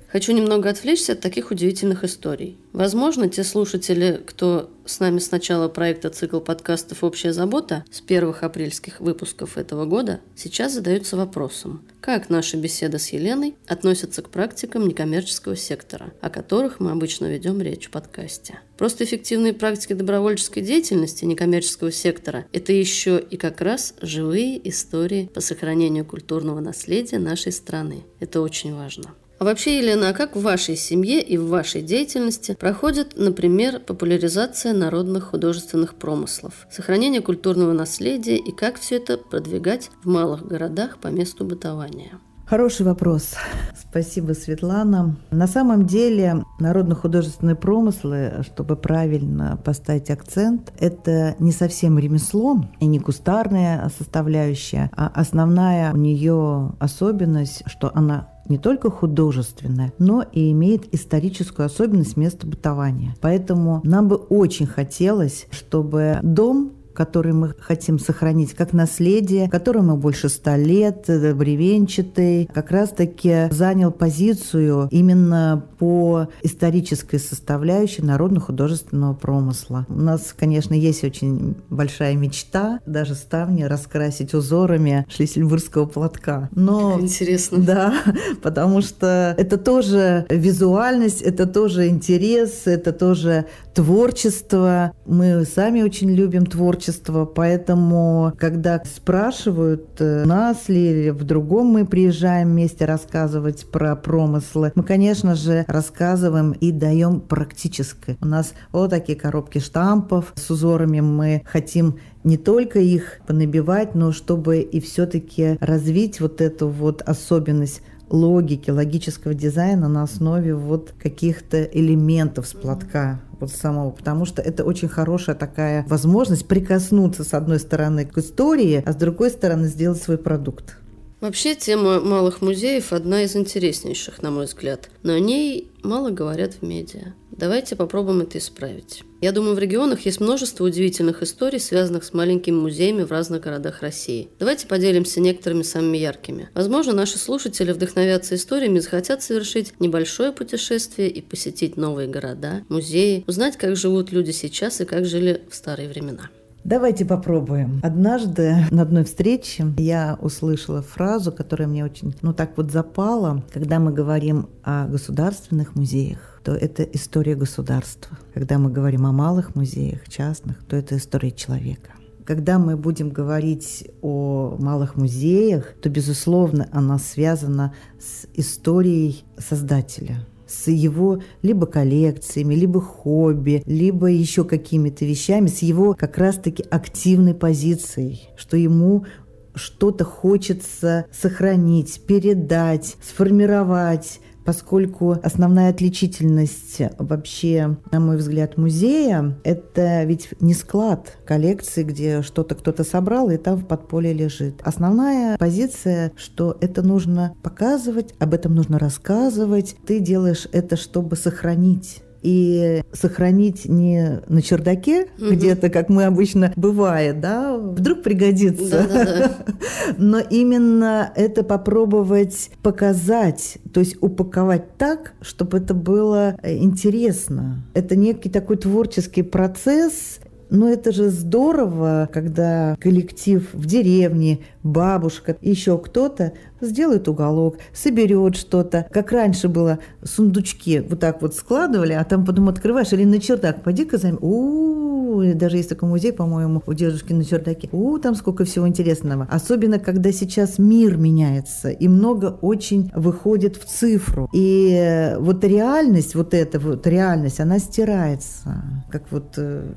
Хочу 0.08 0.32
немного 0.32 0.70
отвлечься 0.70 1.12
от 1.12 1.20
таких 1.20 1.50
удивительных 1.50 2.04
историй. 2.04 2.56
Возможно, 2.72 3.28
те 3.28 3.42
слушатели, 3.42 4.22
кто 4.24 4.70
с 4.84 5.00
нами 5.00 5.18
с 5.18 5.30
начала 5.30 5.68
проекта 5.68 6.10
цикл 6.10 6.38
подкастов 6.38 7.02
«Общая 7.02 7.32
забота» 7.32 7.84
с 7.90 8.00
первых 8.00 8.44
апрельских 8.44 9.00
выпусков 9.00 9.58
этого 9.58 9.84
года, 9.84 10.20
сейчас 10.36 10.72
задаются 10.72 11.16
вопросом, 11.16 11.82
как 12.00 12.30
наша 12.30 12.56
беседа 12.56 12.98
с 12.98 13.08
Еленой 13.08 13.56
относится 13.66 14.22
к 14.22 14.30
практикам 14.30 14.86
некоммерческого 14.86 15.56
сектора, 15.56 16.12
о 16.20 16.30
которых 16.30 16.78
мы 16.78 16.92
обычно 16.92 17.26
ведем 17.26 17.60
речь 17.60 17.88
в 17.88 17.90
подкасте. 17.90 18.60
Просто 18.78 19.04
эффективные 19.04 19.54
практики 19.54 19.92
добровольческой 19.94 20.60
деятельности 20.60 21.24
некоммерческого 21.24 21.90
сектора– 21.90 22.46
это 22.52 22.72
еще 22.72 23.18
и 23.18 23.36
как 23.36 23.60
раз 23.60 23.94
живые 24.00 24.68
истории 24.68 25.28
по 25.34 25.40
сохранению 25.40 26.04
культурного 26.04 26.60
наследия 26.60 27.18
нашей 27.18 27.50
страны. 27.50 28.04
Это 28.20 28.40
очень 28.40 28.74
важно. 28.74 29.14
А 29.38 29.44
вообще, 29.44 29.78
Елена, 29.78 30.08
а 30.08 30.12
как 30.14 30.34
в 30.34 30.40
вашей 30.40 30.76
семье 30.76 31.20
и 31.20 31.36
в 31.36 31.48
вашей 31.48 31.82
деятельности 31.82 32.56
проходит, 32.58 33.14
например, 33.16 33.80
популяризация 33.80 34.72
народных 34.72 35.24
художественных 35.24 35.96
промыслов, 35.96 36.66
сохранение 36.70 37.20
культурного 37.20 37.72
наследия 37.74 38.36
и 38.36 38.50
как 38.50 38.80
все 38.80 38.96
это 38.96 39.18
продвигать 39.18 39.90
в 40.02 40.08
малых 40.08 40.46
городах 40.46 40.98
по 40.98 41.08
месту 41.08 41.44
бытования? 41.44 42.12
Хороший 42.46 42.86
вопрос. 42.86 43.34
Спасибо, 43.76 44.32
Светлана. 44.32 45.16
На 45.32 45.48
самом 45.48 45.84
деле 45.84 46.44
народно-художественные 46.60 47.56
промыслы, 47.56 48.44
чтобы 48.46 48.76
правильно 48.76 49.60
поставить 49.64 50.10
акцент, 50.10 50.72
это 50.78 51.34
не 51.40 51.50
совсем 51.50 51.98
ремесло 51.98 52.64
и 52.78 52.86
не 52.86 53.00
кустарная 53.00 53.90
составляющая, 53.98 54.90
а 54.96 55.10
основная 55.12 55.92
у 55.92 55.96
нее 55.96 56.72
особенность, 56.78 57.64
что 57.66 57.90
она 57.94 58.28
не 58.48 58.58
только 58.58 58.90
художественная, 58.90 59.92
но 59.98 60.24
и 60.32 60.52
имеет 60.52 60.94
историческую 60.94 61.66
особенность 61.66 62.16
места 62.16 62.46
бытования. 62.46 63.14
Поэтому 63.20 63.80
нам 63.84 64.08
бы 64.08 64.16
очень 64.16 64.66
хотелось, 64.66 65.46
чтобы 65.50 66.18
дом 66.22 66.72
который 66.96 67.32
мы 67.32 67.54
хотим 67.58 67.98
сохранить 67.98 68.54
как 68.54 68.72
наследие, 68.72 69.48
которому 69.48 69.96
больше 69.96 70.28
ста 70.28 70.56
лет, 70.56 71.04
э, 71.08 71.34
бревенчатый, 71.34 72.48
как 72.52 72.70
раз-таки 72.70 73.48
занял 73.50 73.92
позицию 73.92 74.88
именно 74.90 75.64
по 75.78 76.28
исторической 76.42 77.18
составляющей 77.18 78.02
народно-художественного 78.02 79.14
промысла. 79.14 79.86
У 79.88 80.00
нас, 80.00 80.34
конечно, 80.36 80.74
есть 80.74 81.04
очень 81.04 81.56
большая 81.68 82.14
мечта 82.14 82.80
даже 82.86 83.14
ставни 83.14 83.64
раскрасить 83.64 84.34
узорами 84.34 85.06
шлиссельбургского 85.08 85.86
платка. 85.86 86.48
Но, 86.52 86.98
Интересно. 87.00 87.58
Да, 87.58 87.94
потому 88.42 88.80
что 88.80 89.34
это 89.36 89.58
тоже 89.58 90.26
визуальность, 90.30 91.22
это 91.22 91.46
тоже 91.46 91.88
интерес, 91.88 92.62
это 92.66 92.92
тоже 92.92 93.46
творчество. 93.74 94.92
Мы 95.04 95.44
сами 95.44 95.82
очень 95.82 96.10
любим 96.10 96.46
творчество, 96.46 96.85
поэтому, 97.26 98.32
когда 98.38 98.82
спрашивают 98.84 100.00
э, 100.00 100.24
нас 100.24 100.68
ли 100.68 101.10
в 101.10 101.24
другом 101.24 101.68
мы 101.68 101.86
приезжаем 101.86 102.50
вместе 102.50 102.84
рассказывать 102.84 103.70
про 103.70 103.96
промыслы, 103.96 104.72
мы, 104.74 104.82
конечно 104.82 105.34
же, 105.34 105.64
рассказываем 105.68 106.52
и 106.52 106.72
даем 106.72 107.20
практическое. 107.20 108.16
У 108.20 108.26
нас 108.26 108.52
вот 108.72 108.90
такие 108.90 109.18
коробки 109.18 109.58
штампов 109.58 110.32
с 110.34 110.50
узорами. 110.50 111.00
Мы 111.00 111.42
хотим 111.46 111.98
не 112.24 112.36
только 112.36 112.80
их 112.80 113.20
понабивать, 113.26 113.94
но 113.94 114.12
чтобы 114.12 114.58
и 114.60 114.80
все-таки 114.80 115.56
развить 115.60 116.20
вот 116.20 116.40
эту 116.40 116.68
вот 116.68 117.02
особенность 117.02 117.82
логики, 118.08 118.70
логического 118.70 119.34
дизайна 119.34 119.88
на 119.88 120.02
основе 120.02 120.54
вот 120.54 120.94
каких-то 121.00 121.62
элементов 121.62 122.46
с 122.46 122.52
платка 122.52 123.20
вот 123.40 123.50
самого, 123.50 123.90
потому 123.90 124.24
что 124.24 124.40
это 124.42 124.64
очень 124.64 124.88
хорошая 124.88 125.36
такая 125.36 125.84
возможность 125.88 126.46
прикоснуться 126.46 127.24
с 127.24 127.34
одной 127.34 127.58
стороны 127.58 128.06
к 128.06 128.16
истории, 128.18 128.82
а 128.84 128.92
с 128.92 128.96
другой 128.96 129.30
стороны 129.30 129.68
сделать 129.68 130.02
свой 130.02 130.18
продукт. 130.18 130.78
Вообще 131.26 131.56
тема 131.56 131.98
малых 131.98 132.40
музеев 132.40 132.92
одна 132.92 133.24
из 133.24 133.34
интереснейших, 133.34 134.22
на 134.22 134.30
мой 134.30 134.44
взгляд, 134.44 134.90
но 135.02 135.14
о 135.14 135.18
ней 135.18 135.72
мало 135.82 136.10
говорят 136.10 136.54
в 136.54 136.62
медиа. 136.62 137.14
Давайте 137.32 137.74
попробуем 137.74 138.20
это 138.20 138.38
исправить. 138.38 139.02
Я 139.20 139.32
думаю, 139.32 139.56
в 139.56 139.58
регионах 139.58 140.06
есть 140.06 140.20
множество 140.20 140.62
удивительных 140.64 141.24
историй, 141.24 141.58
связанных 141.58 142.04
с 142.04 142.14
маленькими 142.14 142.54
музеями 142.54 143.02
в 143.02 143.10
разных 143.10 143.42
городах 143.42 143.82
России. 143.82 144.28
Давайте 144.38 144.68
поделимся 144.68 145.18
некоторыми 145.18 145.62
самыми 145.62 145.96
яркими. 145.96 146.48
Возможно, 146.54 146.92
наши 146.92 147.18
слушатели 147.18 147.72
вдохновятся 147.72 148.36
историями 148.36 148.78
захотят 148.78 149.20
совершить 149.20 149.72
небольшое 149.80 150.30
путешествие 150.30 151.10
и 151.10 151.20
посетить 151.22 151.76
новые 151.76 152.06
города, 152.06 152.62
музеи, 152.68 153.24
узнать, 153.26 153.56
как 153.56 153.74
живут 153.74 154.12
люди 154.12 154.30
сейчас 154.30 154.80
и 154.80 154.84
как 154.84 155.04
жили 155.04 155.42
в 155.50 155.56
старые 155.56 155.88
времена. 155.88 156.30
Давайте 156.66 157.04
попробуем. 157.04 157.80
Однажды 157.84 158.56
на 158.72 158.82
одной 158.82 159.04
встрече 159.04 159.66
я 159.78 160.18
услышала 160.20 160.82
фразу, 160.82 161.30
которая 161.30 161.68
мне 161.68 161.84
очень, 161.84 162.12
ну 162.22 162.34
так 162.34 162.56
вот 162.56 162.72
запала, 162.72 163.44
когда 163.52 163.78
мы 163.78 163.92
говорим 163.92 164.48
о 164.64 164.88
государственных 164.88 165.76
музеях 165.76 166.36
то 166.46 166.52
это 166.52 166.84
история 166.84 167.34
государства. 167.34 168.16
Когда 168.32 168.58
мы 168.58 168.70
говорим 168.70 169.04
о 169.04 169.10
малых 169.10 169.56
музеях, 169.56 170.08
частных, 170.08 170.62
то 170.68 170.76
это 170.76 170.96
история 170.96 171.32
человека. 171.32 171.90
Когда 172.24 172.60
мы 172.60 172.76
будем 172.76 173.10
говорить 173.10 173.90
о 174.00 174.56
малых 174.60 174.94
музеях, 174.94 175.74
то, 175.82 175.88
безусловно, 175.88 176.68
она 176.70 177.00
связана 177.00 177.74
с 177.98 178.28
историей 178.34 179.24
создателя, 179.38 180.24
с 180.46 180.68
его 180.68 181.20
либо 181.42 181.66
коллекциями, 181.66 182.54
либо 182.54 182.80
хобби, 182.80 183.62
либо 183.66 184.06
еще 184.06 184.44
какими-то 184.44 185.04
вещами, 185.04 185.48
с 185.48 185.60
его 185.60 185.94
как 185.94 186.18
раз-таки 186.18 186.64
активной 186.70 187.34
позицией, 187.34 188.28
что 188.36 188.56
ему 188.56 189.06
что-то 189.54 190.04
хочется 190.04 191.06
сохранить, 191.10 192.02
передать, 192.06 192.96
сформировать, 193.02 194.20
поскольку 194.46 195.18
основная 195.22 195.70
отличительность 195.70 196.80
вообще, 196.98 197.76
на 197.90 198.00
мой 198.00 198.16
взгляд, 198.16 198.56
музея– 198.56 199.36
это 199.44 200.04
ведь 200.04 200.28
не 200.40 200.54
склад 200.54 201.18
коллекции, 201.26 201.82
где 201.82 202.22
что-то 202.22 202.54
кто-то 202.54 202.84
собрал 202.84 203.30
и 203.30 203.36
там 203.36 203.56
в 203.56 203.66
подполье 203.66 204.12
лежит. 204.12 204.62
Основная 204.62 205.36
позиция, 205.36 206.12
что 206.16 206.56
это 206.60 206.82
нужно 206.82 207.34
показывать, 207.42 208.14
об 208.18 208.32
этом 208.32 208.54
нужно 208.54 208.78
рассказывать. 208.78 209.76
Ты 209.86 209.98
делаешь 210.00 210.46
это, 210.52 210.76
чтобы 210.76 211.16
сохранить 211.16 212.02
и 212.22 212.82
сохранить 212.92 213.66
не 213.66 214.20
на 214.28 214.42
чердаке 214.42 215.06
угу. 215.18 215.30
где-то, 215.30 215.68
как 215.68 215.88
мы 215.88 216.04
обычно 216.04 216.52
бывает, 216.56 217.20
да, 217.20 217.56
вдруг 217.56 218.02
пригодится, 218.02 218.86
да, 218.88 219.04
да, 219.04 219.04
да. 219.04 219.36
но 219.98 220.18
именно 220.18 221.12
это 221.14 221.42
попробовать 221.42 222.50
показать, 222.62 223.58
то 223.72 223.80
есть 223.80 223.96
упаковать 224.00 224.76
так, 224.76 225.12
чтобы 225.20 225.58
это 225.58 225.74
было 225.74 226.36
интересно. 226.42 227.64
Это 227.74 227.96
некий 227.96 228.28
такой 228.28 228.56
творческий 228.56 229.22
процесс, 229.22 230.20
но 230.50 230.68
это 230.68 230.92
же 230.92 231.08
здорово, 231.08 232.08
когда 232.12 232.76
коллектив 232.80 233.48
в 233.52 233.66
деревне, 233.66 234.40
бабушка, 234.66 235.36
еще 235.40 235.78
кто-то 235.78 236.32
сделает 236.60 237.08
уголок, 237.08 237.56
соберет 237.72 238.36
что-то. 238.36 238.86
Как 238.90 239.12
раньше 239.12 239.48
было, 239.48 239.78
сундучки 240.02 240.80
вот 240.80 241.00
так 241.00 241.22
вот 241.22 241.34
складывали, 241.34 241.92
а 241.92 242.04
там 242.04 242.24
потом 242.24 242.48
открываешь, 242.48 242.92
или 242.92 243.04
на 243.04 243.20
чердак, 243.20 243.62
пойди-ка 243.62 243.98
займи. 243.98 244.18
У, 244.20 245.22
даже 245.34 245.56
есть 245.56 245.68
такой 245.68 245.88
музей, 245.88 246.12
по-моему, 246.12 246.62
у 246.66 246.72
дедушки 246.72 247.12
на 247.12 247.24
чердаке. 247.24 247.68
У, 247.72 247.98
там 247.98 248.14
сколько 248.14 248.44
всего 248.44 248.66
интересного. 248.66 249.26
Особенно, 249.30 249.78
когда 249.78 250.12
сейчас 250.12 250.58
мир 250.58 250.96
меняется, 250.96 251.70
и 251.70 251.88
много 251.88 252.38
очень 252.40 252.90
выходит 252.94 253.56
в 253.56 253.64
цифру. 253.64 254.28
И 254.32 255.14
вот 255.18 255.44
реальность, 255.44 256.14
вот 256.14 256.34
эта 256.34 256.58
вот 256.58 256.86
реальность, 256.86 257.40
она 257.40 257.58
стирается. 257.58 258.64
Как 258.90 259.10
вот 259.10 259.34
э, 259.36 259.72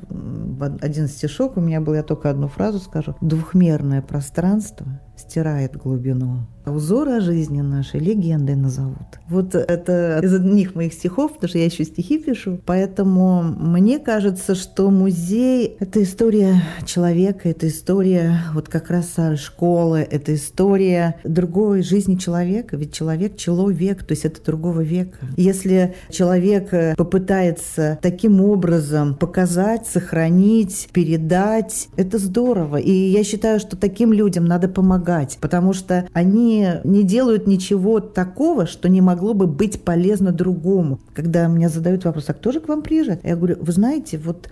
один 0.81 1.07
стишок 1.07 1.57
у 1.57 1.61
меня 1.61 1.81
был, 1.81 1.93
я 1.93 2.03
только 2.03 2.29
одну 2.29 2.47
фразу 2.47 2.79
скажу. 2.79 3.15
Двухмерное 3.21 4.01
пространство 4.01 4.78
Pádua. 4.79 5.08
Стирает 5.19 5.75
глубину. 5.75 6.47
Узоры 6.65 7.19
жизни 7.19 7.61
нашей 7.61 7.99
легендой 7.99 8.55
назовут. 8.55 9.19
Вот 9.27 9.55
это 9.55 10.19
из 10.21 10.33
одних 10.35 10.75
моих 10.75 10.93
стихов, 10.93 11.33
потому 11.33 11.49
что 11.49 11.57
я 11.57 11.65
еще 11.65 11.83
стихи 11.83 12.19
пишу. 12.19 12.59
Поэтому 12.65 13.41
мне 13.41 13.97
кажется, 13.97 14.53
что 14.53 14.91
музей— 14.91 15.77
это 15.79 16.03
история 16.03 16.61
человека, 16.85 17.49
это 17.49 17.67
история 17.67 18.43
вот 18.53 18.69
как 18.69 18.91
раз 18.91 19.15
школы, 19.37 19.99
это 19.99 20.35
история 20.35 21.15
другой 21.23 21.81
жизни 21.81 22.15
человека. 22.15 22.77
Ведь 22.77 22.93
человек— 22.93 23.35
человек, 23.37 24.03
то 24.03 24.11
есть 24.11 24.25
это 24.25 24.43
другого 24.43 24.81
века. 24.81 25.25
Если 25.37 25.95
человек 26.11 26.97
попытается 26.97 27.97
таким 28.01 28.41
образом 28.41 29.15
показать, 29.15 29.87
сохранить, 29.87 30.89
передать, 30.93 31.87
это 31.97 32.19
здорово. 32.19 32.77
И 32.77 32.91
я 32.91 33.23
считаю, 33.23 33.59
что 33.59 33.75
таким 33.75 34.13
людям 34.13 34.45
надо 34.45 34.67
помогать, 34.67 35.08
потому 35.39 35.73
что 35.73 36.07
они 36.13 36.67
не 36.83 37.03
делают 37.03 37.47
ничего 37.47 37.99
такого, 37.99 38.65
что 38.65 38.89
не 38.89 39.01
могло 39.01 39.33
бы 39.33 39.47
быть 39.47 39.81
полезно 39.81 40.31
другому. 40.31 40.99
Когда 41.13 41.47
меня 41.47 41.69
задают 41.69 42.05
вопрос, 42.05 42.25
а 42.27 42.33
кто 42.33 42.51
же 42.51 42.59
к 42.59 42.67
вам 42.67 42.81
приезжает? 42.81 43.23
Я 43.23 43.35
говорю, 43.35 43.57
вы 43.59 43.71
знаете, 43.71 44.17
вот 44.17 44.49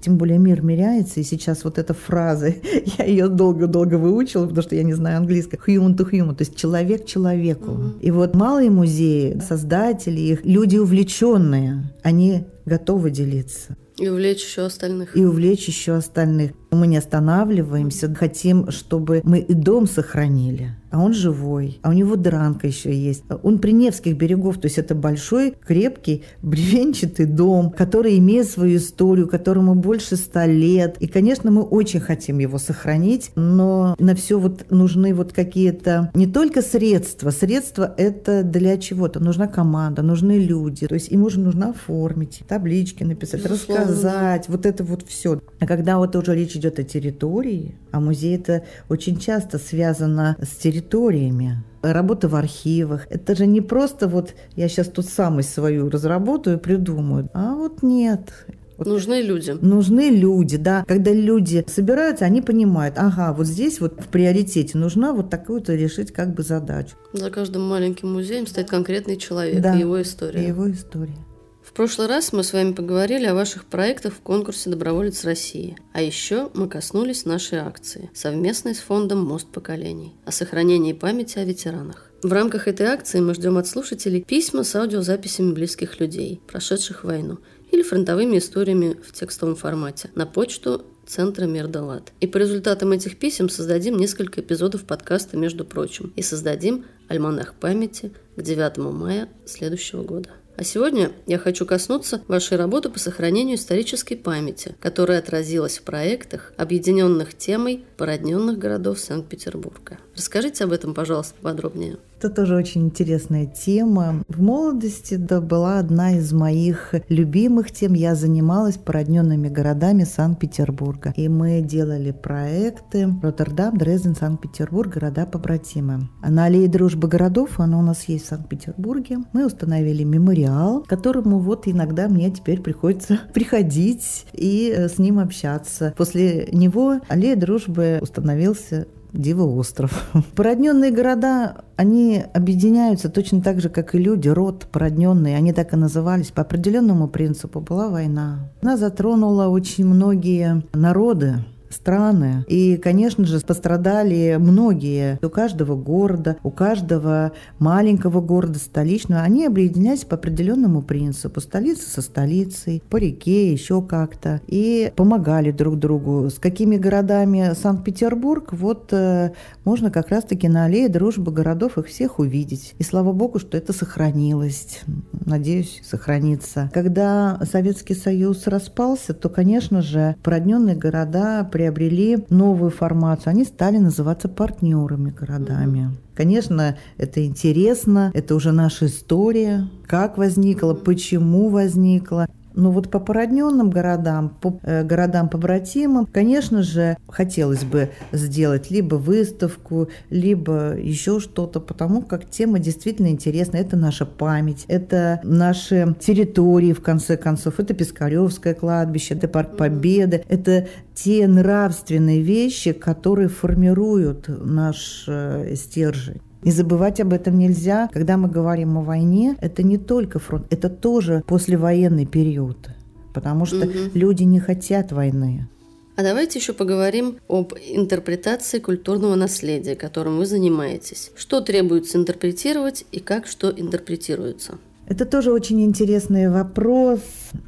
тем 0.00 0.16
более 0.16 0.38
мир 0.38 0.62
меняется, 0.62 1.20
и 1.20 1.22
сейчас 1.22 1.64
вот 1.64 1.78
эта 1.78 1.94
фраза, 1.94 2.54
я 2.98 3.04
ее 3.04 3.28
долго-долго 3.28 3.96
выучила, 3.96 4.46
потому 4.46 4.62
что 4.62 4.74
я 4.74 4.82
не 4.82 4.94
знаю 4.94 5.18
английского, 5.18 5.60
human 5.66 5.96
to 5.96 6.10
human, 6.10 6.34
то 6.34 6.42
есть 6.42 6.56
человек 6.56 7.06
человеку. 7.06 7.72
Mm-hmm. 7.72 8.00
И 8.00 8.10
вот 8.10 8.34
малые 8.34 8.70
музеи, 8.70 9.40
создатели 9.46 10.20
их, 10.20 10.44
люди 10.44 10.76
увлеченные, 10.76 11.92
они 12.02 12.44
готовы 12.64 13.10
делиться. 13.10 13.76
И 13.98 14.08
увлечь 14.08 14.42
еще 14.42 14.62
остальных. 14.62 15.16
И 15.16 15.24
увлечь 15.24 15.68
еще 15.68 15.92
остальных. 15.92 16.52
Мы 16.70 16.86
не 16.86 16.96
останавливаемся, 16.96 18.14
хотим, 18.14 18.70
чтобы 18.70 19.20
мы 19.24 19.38
и 19.38 19.54
дом 19.54 19.86
сохранили 19.86 20.74
а 20.90 20.98
он 20.98 21.14
живой, 21.14 21.78
а 21.82 21.90
у 21.90 21.92
него 21.92 22.16
дранка 22.16 22.66
еще 22.66 22.92
есть. 22.92 23.22
Он 23.42 23.58
при 23.58 23.72
Невских 23.72 24.16
берегов, 24.16 24.58
то 24.58 24.66
есть 24.66 24.78
это 24.78 24.94
большой, 24.94 25.54
крепкий, 25.64 26.24
бревенчатый 26.42 27.26
дом, 27.26 27.70
который 27.70 28.18
имеет 28.18 28.48
свою 28.48 28.78
историю, 28.78 29.28
которому 29.28 29.74
больше 29.74 30.16
ста 30.16 30.46
лет. 30.46 30.96
И, 30.98 31.06
конечно, 31.06 31.50
мы 31.50 31.62
очень 31.62 32.00
хотим 32.00 32.38
его 32.38 32.58
сохранить, 32.58 33.30
но 33.36 33.94
на 33.98 34.14
все 34.14 34.38
вот 34.38 34.70
нужны 34.70 35.14
вот 35.14 35.32
какие-то 35.32 36.10
не 36.14 36.26
только 36.26 36.60
средства. 36.60 37.30
Средства 37.30 37.94
это 37.96 38.42
для 38.42 38.76
чего-то. 38.76 39.20
Нужна 39.20 39.46
команда, 39.46 40.02
нужны 40.02 40.38
люди. 40.38 40.86
То 40.86 40.94
есть 40.94 41.10
им 41.10 41.24
уже 41.24 41.38
нужно 41.38 41.70
оформить, 41.70 42.42
таблички 42.48 43.04
написать, 43.04 43.44
Безусловно. 43.44 43.84
рассказать, 43.84 44.48
вот 44.48 44.66
это 44.66 44.82
вот 44.82 45.04
все. 45.06 45.40
А 45.60 45.66
когда 45.66 45.98
вот 45.98 46.16
уже 46.16 46.34
речь 46.34 46.54
идет 46.60 46.78
о 46.78 46.84
территории, 46.84 47.74
а 47.90 48.00
музей 48.00 48.36
это 48.36 48.64
очень 48.88 49.18
часто 49.18 49.58
связано 49.58 50.36
с 50.40 50.56
территориями, 50.56 51.64
работа 51.82 52.28
в 52.28 52.36
архивах. 52.36 53.06
Это 53.10 53.34
же 53.34 53.46
не 53.46 53.60
просто 53.60 54.06
вот 54.06 54.34
я 54.54 54.68
сейчас 54.68 54.88
тут 54.88 55.06
сам 55.06 55.42
свою 55.42 55.88
разработаю 55.88 56.58
и 56.58 56.60
придумаю. 56.60 57.28
А 57.34 57.54
вот 57.54 57.82
нет. 57.82 58.30
Вот 58.76 58.86
нужны 58.86 59.20
люди. 59.20 59.50
Нужны 59.60 60.08
люди, 60.08 60.56
да. 60.56 60.84
Когда 60.88 61.12
люди 61.12 61.64
собираются, 61.68 62.24
они 62.24 62.40
понимают, 62.40 62.94
ага, 62.96 63.34
вот 63.34 63.46
здесь 63.46 63.78
вот 63.78 64.00
в 64.00 64.08
приоритете 64.08 64.78
нужна 64.78 65.12
вот 65.12 65.28
такую-то 65.28 65.74
решить 65.74 66.12
как 66.12 66.34
бы 66.34 66.42
задачу. 66.42 66.96
За 67.12 67.30
каждым 67.30 67.68
маленьким 67.68 68.10
музеем 68.10 68.46
стоит 68.46 68.70
конкретный 68.70 69.18
человек 69.18 69.60
да, 69.60 69.76
и 69.76 69.80
его 69.80 70.00
история. 70.00 70.42
И 70.42 70.48
его 70.48 70.70
история. 70.70 71.16
В 71.62 71.72
прошлый 71.72 72.08
раз 72.08 72.32
мы 72.32 72.42
с 72.42 72.52
вами 72.52 72.72
поговорили 72.72 73.26
о 73.26 73.34
ваших 73.34 73.64
проектах 73.64 74.14
в 74.14 74.20
конкурсе 74.20 74.70
«Доброволец 74.70 75.24
России». 75.24 75.76
А 75.92 76.02
еще 76.02 76.50
мы 76.54 76.68
коснулись 76.68 77.26
нашей 77.26 77.58
акции, 77.58 78.10
совместной 78.14 78.74
с 78.74 78.78
фондом 78.78 79.24
«Мост 79.24 79.46
поколений», 79.48 80.14
о 80.24 80.32
сохранении 80.32 80.92
памяти 80.92 81.38
о 81.38 81.44
ветеранах. 81.44 82.10
В 82.22 82.32
рамках 82.32 82.68
этой 82.68 82.86
акции 82.86 83.20
мы 83.20 83.34
ждем 83.34 83.56
от 83.56 83.66
слушателей 83.66 84.22
письма 84.22 84.64
с 84.64 84.74
аудиозаписями 84.74 85.52
близких 85.52 86.00
людей, 86.00 86.40
прошедших 86.46 87.04
войну, 87.04 87.38
или 87.70 87.82
фронтовыми 87.82 88.38
историями 88.38 88.96
в 89.02 89.12
текстовом 89.12 89.56
формате 89.56 90.10
на 90.14 90.26
почту 90.26 90.84
Центра 91.06 91.46
Мирдалат. 91.46 92.12
И 92.20 92.26
по 92.26 92.36
результатам 92.36 92.92
этих 92.92 93.18
писем 93.18 93.48
создадим 93.48 93.96
несколько 93.96 94.40
эпизодов 94.40 94.84
подкаста 94.84 95.36
«Между 95.36 95.64
прочим» 95.64 96.12
и 96.14 96.22
создадим 96.22 96.84
альманах 97.08 97.54
памяти 97.54 98.12
к 98.36 98.42
9 98.42 98.78
мая 98.78 99.28
следующего 99.46 100.02
года. 100.02 100.30
А 100.60 100.62
сегодня 100.62 101.12
я 101.26 101.38
хочу 101.38 101.64
коснуться 101.64 102.22
вашей 102.28 102.58
работы 102.58 102.90
по 102.90 102.98
сохранению 102.98 103.56
исторической 103.56 104.14
памяти, 104.14 104.76
которая 104.78 105.20
отразилась 105.20 105.78
в 105.78 105.84
проектах, 105.84 106.52
объединенных 106.58 107.34
темой 107.34 107.82
породненных 107.96 108.58
городов 108.58 109.00
Санкт-Петербурга. 109.00 109.96
Расскажите 110.14 110.64
об 110.64 110.72
этом, 110.72 110.92
пожалуйста, 110.92 111.34
подробнее. 111.40 111.96
Это 112.20 112.28
тоже 112.28 112.54
очень 112.54 112.82
интересная 112.82 113.46
тема. 113.46 114.22
В 114.28 114.42
молодости 114.42 115.14
это 115.14 115.40
была 115.40 115.78
одна 115.78 116.18
из 116.18 116.34
моих 116.34 116.94
любимых 117.08 117.72
тем. 117.72 117.94
Я 117.94 118.14
занималась 118.14 118.76
породненными 118.76 119.48
городами 119.48 120.04
Санкт-Петербурга. 120.04 121.14
И 121.16 121.30
мы 121.30 121.62
делали 121.62 122.10
проекты 122.10 123.08
Роттердам, 123.22 123.78
Дрезден, 123.78 124.14
Санкт-Петербург, 124.14 124.92
города-побратимы. 124.92 126.10
На 126.20 126.44
аллее 126.44 126.68
дружбы 126.68 127.08
городов, 127.08 127.58
она 127.58 127.78
у 127.78 127.82
нас 127.82 128.04
есть 128.06 128.26
в 128.26 128.28
Санкт-Петербурге, 128.28 129.20
мы 129.32 129.46
установили 129.46 130.04
мемориал, 130.04 130.82
к 130.82 130.88
которому 130.88 131.38
вот 131.38 131.68
иногда 131.68 132.06
мне 132.06 132.30
теперь 132.30 132.60
приходится 132.60 133.18
приходить 133.32 134.26
и 134.34 134.70
э, 134.76 134.90
с 134.90 134.98
ним 134.98 135.20
общаться. 135.20 135.94
После 135.96 136.50
него 136.52 137.00
аллея 137.08 137.36
дружбы 137.36 137.98
установился 138.02 138.88
Диво-остров. 139.12 140.06
Породненные 140.36 140.90
города, 140.90 141.64
они 141.76 142.24
объединяются 142.32 143.08
точно 143.08 143.42
так 143.42 143.60
же, 143.60 143.68
как 143.68 143.94
и 143.94 143.98
люди, 143.98 144.28
род 144.28 144.66
породненные, 144.70 145.36
они 145.36 145.52
так 145.52 145.72
и 145.72 145.76
назывались. 145.76 146.30
По 146.30 146.42
определенному 146.42 147.08
принципу 147.08 147.60
была 147.60 147.88
война. 147.88 148.50
Она 148.62 148.76
затронула 148.76 149.48
очень 149.48 149.86
многие 149.86 150.62
народы, 150.72 151.44
страны. 151.70 152.44
И, 152.48 152.76
конечно 152.76 153.24
же, 153.24 153.40
пострадали 153.40 154.36
многие. 154.38 155.18
У 155.22 155.28
каждого 155.28 155.76
города, 155.76 156.36
у 156.42 156.50
каждого 156.50 157.32
маленького 157.58 158.20
города 158.20 158.58
столичного, 158.58 159.22
они 159.22 159.46
объединялись 159.46 160.04
по 160.04 160.16
определенному 160.16 160.82
принципу. 160.82 161.40
Столица 161.40 161.88
со 161.88 162.02
столицей, 162.02 162.82
по 162.90 162.96
реке, 162.96 163.52
еще 163.52 163.82
как-то. 163.82 164.40
И 164.46 164.92
помогали 164.96 165.50
друг 165.50 165.78
другу. 165.78 166.28
С 166.28 166.38
какими 166.38 166.76
городами 166.76 167.52
Санкт-Петербург, 167.54 168.52
вот 168.52 168.92
э, 168.92 169.32
можно 169.64 169.90
как 169.90 170.08
раз-таки 170.08 170.48
на 170.48 170.64
аллее 170.64 170.88
дружбы 170.88 171.32
городов 171.32 171.78
их 171.78 171.86
всех 171.86 172.18
увидеть. 172.18 172.74
И 172.78 172.82
слава 172.82 173.12
богу, 173.12 173.38
что 173.38 173.56
это 173.56 173.72
сохранилось. 173.72 174.80
Надеюсь, 175.12 175.80
сохранится. 175.84 176.70
Когда 176.72 177.40
Советский 177.50 177.94
Союз 177.94 178.46
распался, 178.46 179.14
то, 179.14 179.28
конечно 179.28 179.82
же, 179.82 180.16
породненные 180.22 180.76
города 180.76 181.48
приобрели 181.60 182.16
новую 182.30 182.70
формацию. 182.70 183.32
Они 183.32 183.44
стали 183.44 183.76
называться 183.76 184.30
партнерами 184.30 185.10
городами. 185.10 185.90
Конечно, 186.14 186.78
это 186.96 187.26
интересно, 187.26 188.10
это 188.14 188.34
уже 188.34 188.50
наша 188.50 188.86
история, 188.86 189.68
как 189.86 190.16
возникла, 190.16 190.72
почему 190.72 191.50
возникла. 191.50 192.26
Но 192.60 192.70
вот 192.70 192.90
по 192.90 193.00
породненным 193.00 193.70
городам, 193.70 194.36
по 194.38 194.60
э, 194.62 194.84
городам 194.84 195.30
побратимам, 195.30 196.04
конечно 196.04 196.62
же, 196.62 196.98
хотелось 197.08 197.64
бы 197.64 197.88
сделать 198.12 198.70
либо 198.70 198.96
выставку, 198.96 199.88
либо 200.10 200.76
еще 200.76 201.20
что-то, 201.20 201.58
потому 201.60 202.02
как 202.02 202.28
тема 202.28 202.58
действительно 202.58 203.06
интересна. 203.06 203.56
Это 203.56 203.78
наша 203.78 204.04
память, 204.04 204.66
это 204.68 205.20
наши 205.24 205.96
территории, 206.00 206.74
в 206.74 206.82
конце 206.82 207.16
концов, 207.16 207.60
это 207.60 207.72
Пискаревское 207.72 208.52
кладбище, 208.52 209.14
это 209.14 209.26
Парк 209.26 209.56
Победы, 209.56 210.22
это 210.28 210.68
те 210.92 211.26
нравственные 211.26 212.20
вещи, 212.20 212.72
которые 212.72 213.28
формируют 213.28 214.26
наш 214.28 215.04
э, 215.08 215.54
стержень. 215.56 216.20
И 216.42 216.50
забывать 216.50 217.00
об 217.00 217.12
этом 217.12 217.38
нельзя. 217.38 217.88
Когда 217.92 218.16
мы 218.16 218.28
говорим 218.28 218.78
о 218.78 218.82
войне, 218.82 219.36
это 219.40 219.62
не 219.62 219.78
только 219.78 220.18
фронт, 220.18 220.46
это 220.50 220.68
тоже 220.68 221.22
послевоенный 221.26 222.06
период. 222.06 222.70
Потому 223.12 223.44
что 223.44 223.66
угу. 223.66 223.90
люди 223.94 224.22
не 224.22 224.40
хотят 224.40 224.92
войны. 224.92 225.48
А 225.96 226.02
давайте 226.02 226.38
еще 226.38 226.54
поговорим 226.54 227.18
об 227.28 227.52
интерпретации 227.52 228.58
культурного 228.58 229.16
наследия, 229.16 229.74
которым 229.74 230.16
вы 230.16 230.24
занимаетесь. 230.24 231.10
Что 231.14 231.42
требуется 231.42 231.98
интерпретировать 231.98 232.86
и 232.90 233.00
как 233.00 233.26
что 233.26 233.50
интерпретируется? 233.50 234.58
Это 234.86 235.04
тоже 235.04 235.30
очень 235.30 235.62
интересный 235.62 236.30
вопрос. 236.30 237.00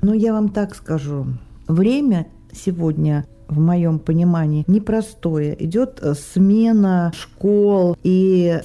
Но 0.02 0.12
я 0.12 0.33
вам 0.33 0.50
так 0.50 0.74
скажу. 0.74 1.26
Время 1.66 2.26
сегодня 2.52 3.24
в 3.53 3.61
моем 3.61 3.99
понимании 3.99 4.65
непростое. 4.67 5.57
Идет 5.65 6.03
смена 6.19 7.12
школ 7.15 7.97
и 8.03 8.61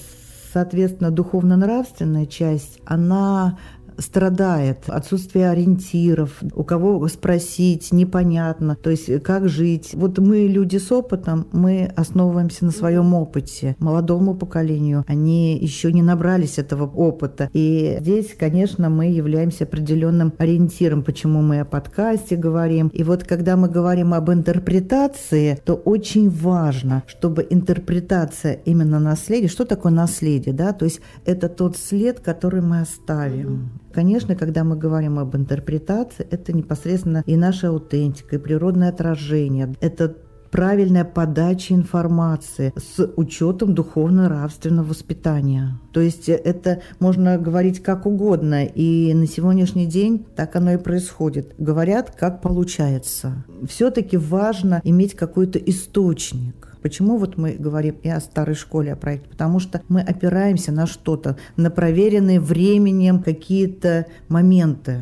соответственно, 0.53 1.11
духовно-нравственная 1.11 2.25
часть, 2.25 2.79
она 2.85 3.59
страдает, 3.97 4.83
отсутствие 4.87 5.49
ориентиров, 5.49 6.41
у 6.53 6.63
кого 6.63 7.07
спросить, 7.07 7.91
непонятно, 7.91 8.75
то 8.75 8.89
есть 8.89 9.21
как 9.23 9.49
жить. 9.49 9.91
Вот 9.93 10.19
мы, 10.19 10.47
люди 10.47 10.77
с 10.77 10.91
опытом, 10.91 11.47
мы 11.51 11.91
основываемся 11.95 12.65
на 12.65 12.71
своем 12.71 13.13
опыте. 13.13 13.75
Молодому 13.79 14.35
поколению 14.35 15.03
они 15.07 15.57
еще 15.57 15.91
не 15.91 16.01
набрались 16.01 16.57
этого 16.57 16.85
опыта. 16.85 17.49
И 17.53 17.97
здесь, 18.01 18.35
конечно, 18.37 18.89
мы 18.89 19.07
являемся 19.07 19.63
определенным 19.63 20.33
ориентиром, 20.37 21.03
почему 21.03 21.41
мы 21.41 21.61
о 21.61 21.65
подкасте 21.65 22.35
говорим. 22.35 22.87
И 22.89 23.03
вот 23.03 23.23
когда 23.23 23.55
мы 23.57 23.69
говорим 23.69 24.13
об 24.13 24.31
интерпретации, 24.31 25.59
то 25.65 25.73
очень 25.73 26.29
важно, 26.29 27.03
чтобы 27.07 27.45
интерпретация 27.49 28.53
именно 28.65 28.99
наследия, 28.99 29.47
что 29.47 29.65
такое 29.65 29.91
наследие, 29.91 30.53
да, 30.53 30.73
то 30.73 30.85
есть 30.85 31.01
это 31.25 31.49
тот 31.49 31.77
след, 31.77 32.19
который 32.19 32.61
мы 32.61 32.81
оставим. 32.81 33.69
Конечно, 33.97 34.35
когда 34.35 34.63
мы 34.63 34.75
говорим 34.75 35.17
об 35.17 35.35
интерпретации, 35.35 36.23
это 36.29 36.53
непосредственно 36.53 37.23
и 37.25 37.35
наша 37.35 37.69
аутентика, 37.69 38.35
и 38.35 38.37
природное 38.37 38.89
отражение. 38.89 39.73
Это 39.81 40.15
правильная 40.51 41.03
подача 41.03 41.73
информации 41.73 42.73
с 42.75 43.11
учетом 43.15 43.73
духовно-нравственного 43.73 44.89
воспитания. 44.89 45.79
То 45.93 46.01
есть 46.01 46.29
это 46.29 46.83
можно 46.99 47.39
говорить 47.39 47.81
как 47.81 48.05
угодно, 48.05 48.65
и 48.65 49.11
на 49.15 49.25
сегодняшний 49.25 49.87
день 49.87 50.27
так 50.35 50.55
оно 50.55 50.73
и 50.73 50.77
происходит. 50.77 51.55
Говорят, 51.57 52.15
как 52.15 52.43
получается. 52.43 53.45
Все-таки 53.67 54.15
важно 54.15 54.79
иметь 54.83 55.15
какой-то 55.15 55.57
источник 55.57 56.66
Почему 56.87 57.17
вот 57.17 57.35
мы 57.35 57.51
говорим 57.51 57.97
и 58.01 58.07
о 58.07 58.21
старой 58.21 58.55
школе, 58.55 58.93
о 58.93 58.95
проекте? 58.95 59.27
Потому 59.27 59.59
что 59.59 59.81
мы 59.89 59.99
опираемся 59.99 60.71
на 60.71 60.87
что-то, 60.87 61.35
на 61.57 61.69
проверенные 61.69 62.39
временем 62.39 63.21
какие-то 63.21 64.05
моменты. 64.29 65.01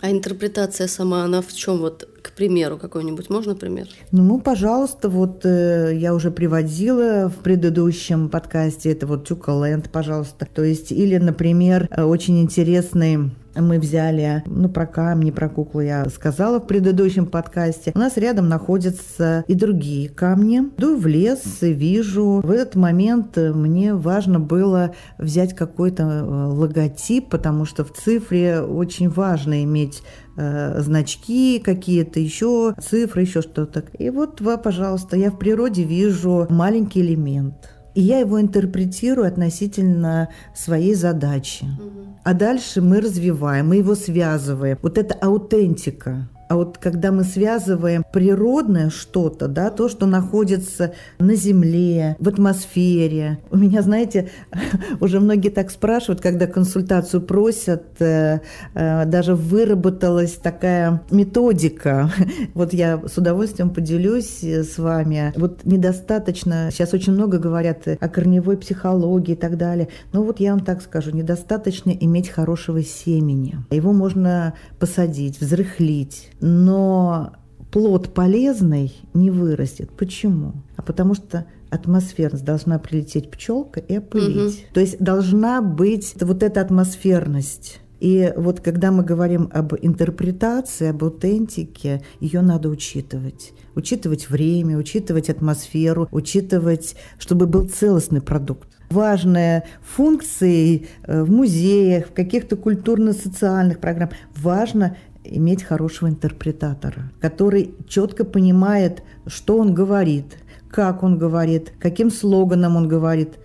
А 0.00 0.12
интерпретация 0.12 0.86
сама, 0.86 1.24
она 1.24 1.42
в 1.42 1.52
чем 1.52 1.78
вот, 1.78 2.08
к 2.22 2.30
примеру, 2.34 2.78
какой-нибудь 2.78 3.30
можно 3.30 3.56
пример? 3.56 3.88
Ну, 4.12 4.38
пожалуйста, 4.38 5.08
вот 5.08 5.44
э, 5.44 5.96
я 5.96 6.14
уже 6.14 6.30
приводила 6.30 7.28
в 7.28 7.42
предыдущем 7.42 8.28
подкасте, 8.28 8.92
это 8.92 9.08
вот 9.08 9.26
Тюкаленд, 9.26 9.90
пожалуйста. 9.90 10.46
То 10.54 10.62
есть, 10.62 10.92
или, 10.92 11.16
например, 11.16 11.88
э, 11.90 12.04
очень 12.04 12.40
интересный 12.40 13.32
мы 13.56 13.78
взяли, 13.78 14.42
ну, 14.46 14.68
про 14.68 14.86
камни, 14.86 15.30
про 15.30 15.48
куклу 15.48 15.80
я 15.80 16.04
сказала 16.08 16.60
в 16.60 16.66
предыдущем 16.66 17.26
подкасте. 17.26 17.92
У 17.94 17.98
нас 17.98 18.16
рядом 18.16 18.48
находятся 18.48 19.44
и 19.46 19.54
другие 19.54 20.08
камни. 20.08 20.62
Иду 20.76 20.96
в 20.96 21.06
лес 21.06 21.62
и 21.62 21.72
вижу. 21.72 22.40
В 22.44 22.50
этот 22.50 22.74
момент 22.76 23.36
мне 23.36 23.94
важно 23.94 24.40
было 24.40 24.94
взять 25.18 25.54
какой-то 25.54 26.02
э, 26.02 26.46
логотип, 26.46 27.28
потому 27.28 27.64
что 27.64 27.84
в 27.84 27.92
цифре 27.92 28.60
очень 28.60 29.08
важно 29.08 29.62
иметь 29.64 30.02
э, 30.36 30.80
значки 30.80 31.60
какие-то, 31.64 32.20
еще 32.20 32.74
цифры, 32.80 33.22
еще 33.22 33.42
что-то. 33.42 33.84
И 33.98 34.10
вот, 34.10 34.40
пожалуйста, 34.62 35.16
я 35.16 35.30
в 35.30 35.38
природе 35.38 35.84
вижу 35.84 36.46
маленький 36.50 37.00
элемент– 37.00 37.54
и 37.94 38.02
я 38.02 38.18
его 38.18 38.40
интерпретирую 38.40 39.26
относительно 39.26 40.28
своей 40.54 40.94
задачи. 40.94 41.64
Угу. 41.64 42.18
А 42.24 42.34
дальше 42.34 42.80
мы 42.80 43.00
развиваем, 43.00 43.68
мы 43.68 43.76
его 43.76 43.94
связываем. 43.94 44.78
Вот 44.82 44.98
это 44.98 45.14
аутентика. 45.14 46.28
А 46.54 46.56
вот 46.56 46.78
когда 46.78 47.10
мы 47.10 47.24
связываем 47.24 48.04
природное 48.12 48.88
что-то, 48.88 49.48
да, 49.48 49.70
то, 49.70 49.88
что 49.88 50.06
находится 50.06 50.94
на 51.18 51.34
Земле, 51.34 52.14
в 52.20 52.28
атмосфере. 52.28 53.40
У 53.50 53.56
меня, 53.56 53.82
знаете, 53.82 54.30
уже 55.00 55.18
многие 55.18 55.48
так 55.48 55.72
спрашивают, 55.72 56.20
когда 56.20 56.46
консультацию 56.46 57.22
просят, 57.22 58.00
э, 58.00 58.38
э, 58.74 59.04
даже 59.06 59.34
выработалась 59.34 60.34
такая 60.34 61.02
методика. 61.10 62.12
Вот 62.54 62.72
я 62.72 63.02
с 63.04 63.18
удовольствием 63.18 63.70
поделюсь 63.70 64.44
с 64.44 64.78
вами. 64.78 65.32
Вот 65.34 65.64
недостаточно, 65.64 66.68
сейчас 66.70 66.94
очень 66.94 67.14
много 67.14 67.38
говорят 67.38 67.88
о 67.88 68.08
корневой 68.08 68.56
психологии 68.58 69.32
и 69.32 69.36
так 69.36 69.56
далее. 69.56 69.88
Но 70.12 70.22
вот 70.22 70.38
я 70.38 70.52
вам 70.52 70.60
так 70.60 70.82
скажу, 70.82 71.10
недостаточно 71.10 71.90
иметь 71.90 72.28
хорошего 72.28 72.80
семени. 72.84 73.56
Его 73.70 73.92
можно 73.92 74.54
посадить, 74.78 75.40
взрыхлить, 75.40 76.30
но 76.44 77.32
плод 77.72 78.12
полезный 78.12 78.92
не 79.14 79.30
вырастет. 79.30 79.90
Почему? 79.96 80.52
А 80.76 80.82
потому 80.82 81.14
что 81.14 81.46
атмосферность 81.70 82.44
должна 82.44 82.78
прилететь 82.78 83.30
пчелка 83.30 83.80
и 83.80 83.96
опылить. 83.96 84.58
Угу. 84.58 84.74
То 84.74 84.80
есть 84.80 84.98
должна 84.98 85.62
быть 85.62 86.14
вот 86.20 86.42
эта 86.42 86.60
атмосферность. 86.60 87.80
И 87.98 88.30
вот 88.36 88.60
когда 88.60 88.92
мы 88.92 89.02
говорим 89.02 89.48
об 89.54 89.72
интерпретации, 89.80 90.88
об 90.88 91.02
аутентике, 91.02 92.02
ее 92.20 92.42
надо 92.42 92.68
учитывать. 92.68 93.54
Учитывать 93.74 94.28
время, 94.28 94.76
учитывать 94.76 95.30
атмосферу, 95.30 96.08
учитывать, 96.10 96.94
чтобы 97.18 97.46
был 97.46 97.66
целостный 97.66 98.20
продукт 98.20 98.68
важные 98.90 99.64
функции 99.82 100.86
э, 101.02 101.22
в 101.22 101.30
музеях, 101.30 102.08
в 102.08 102.12
каких-то 102.12 102.54
культурно-социальных 102.56 103.80
программах. 103.80 104.14
Важно 104.36 104.96
иметь 105.24 105.62
хорошего 105.62 106.08
интерпретатора, 106.08 107.12
который 107.20 107.74
четко 107.88 108.24
понимает, 108.24 109.02
что 109.26 109.58
он 109.58 109.74
говорит, 109.74 110.36
как 110.70 111.02
он 111.02 111.18
говорит, 111.18 111.72
каким 111.80 112.10
слоганом 112.10 112.76
он 112.76 112.88
говорит. 112.88 113.38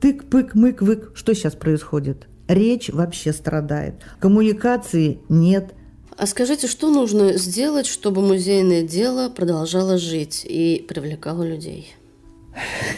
Тык-пык-мык-вык. 0.00 1.12
Что 1.14 1.34
сейчас 1.34 1.54
происходит? 1.54 2.26
Речь 2.48 2.90
вообще 2.90 3.32
страдает. 3.32 3.94
Коммуникации 4.20 5.20
нет. 5.28 5.74
А 6.16 6.26
скажите, 6.26 6.66
что 6.66 6.90
нужно 6.90 7.34
сделать, 7.34 7.86
чтобы 7.86 8.22
музейное 8.22 8.82
дело 8.82 9.28
продолжало 9.28 9.98
жить 9.98 10.44
и 10.48 10.84
привлекало 10.88 11.42
людей? 11.42 11.94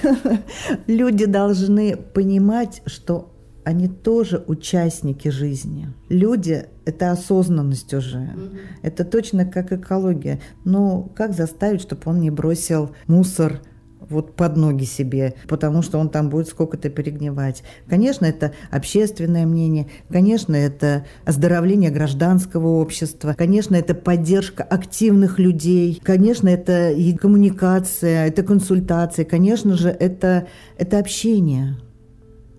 Люди 0.86 1.26
должны 1.26 1.96
понимать, 1.96 2.82
что 2.86 3.32
они 3.64 3.88
тоже 3.88 4.42
участники 4.46 5.28
жизни. 5.28 5.88
Люди– 6.08 6.66
это 6.88 7.10
осознанность 7.10 7.92
уже. 7.92 8.18
Угу. 8.18 8.56
Это 8.82 9.04
точно 9.04 9.44
как 9.44 9.72
экология. 9.72 10.40
Но 10.64 11.02
как 11.14 11.34
заставить, 11.34 11.82
чтобы 11.82 12.02
он 12.06 12.20
не 12.20 12.30
бросил 12.30 12.90
мусор 13.06 13.60
вот 14.08 14.34
под 14.36 14.56
ноги 14.56 14.84
себе, 14.84 15.34
потому 15.48 15.82
что 15.82 15.98
он 15.98 16.08
там 16.08 16.30
будет 16.30 16.48
сколько-то 16.48 16.88
перегнивать. 16.88 17.62
Конечно, 17.88 18.24
это 18.24 18.52
общественное 18.70 19.44
мнение, 19.44 19.88
конечно, 20.10 20.54
это 20.56 21.04
оздоровление 21.26 21.90
гражданского 21.90 22.80
общества, 22.80 23.34
конечно, 23.36 23.76
это 23.76 23.94
поддержка 23.94 24.62
активных 24.62 25.38
людей, 25.38 26.00
конечно, 26.02 26.48
это 26.48 26.90
и 26.90 27.14
коммуникация, 27.14 28.26
это 28.26 28.42
консультация, 28.42 29.26
конечно 29.26 29.76
же, 29.76 29.90
это, 29.90 30.46
это 30.78 30.98
общение. 30.98 31.76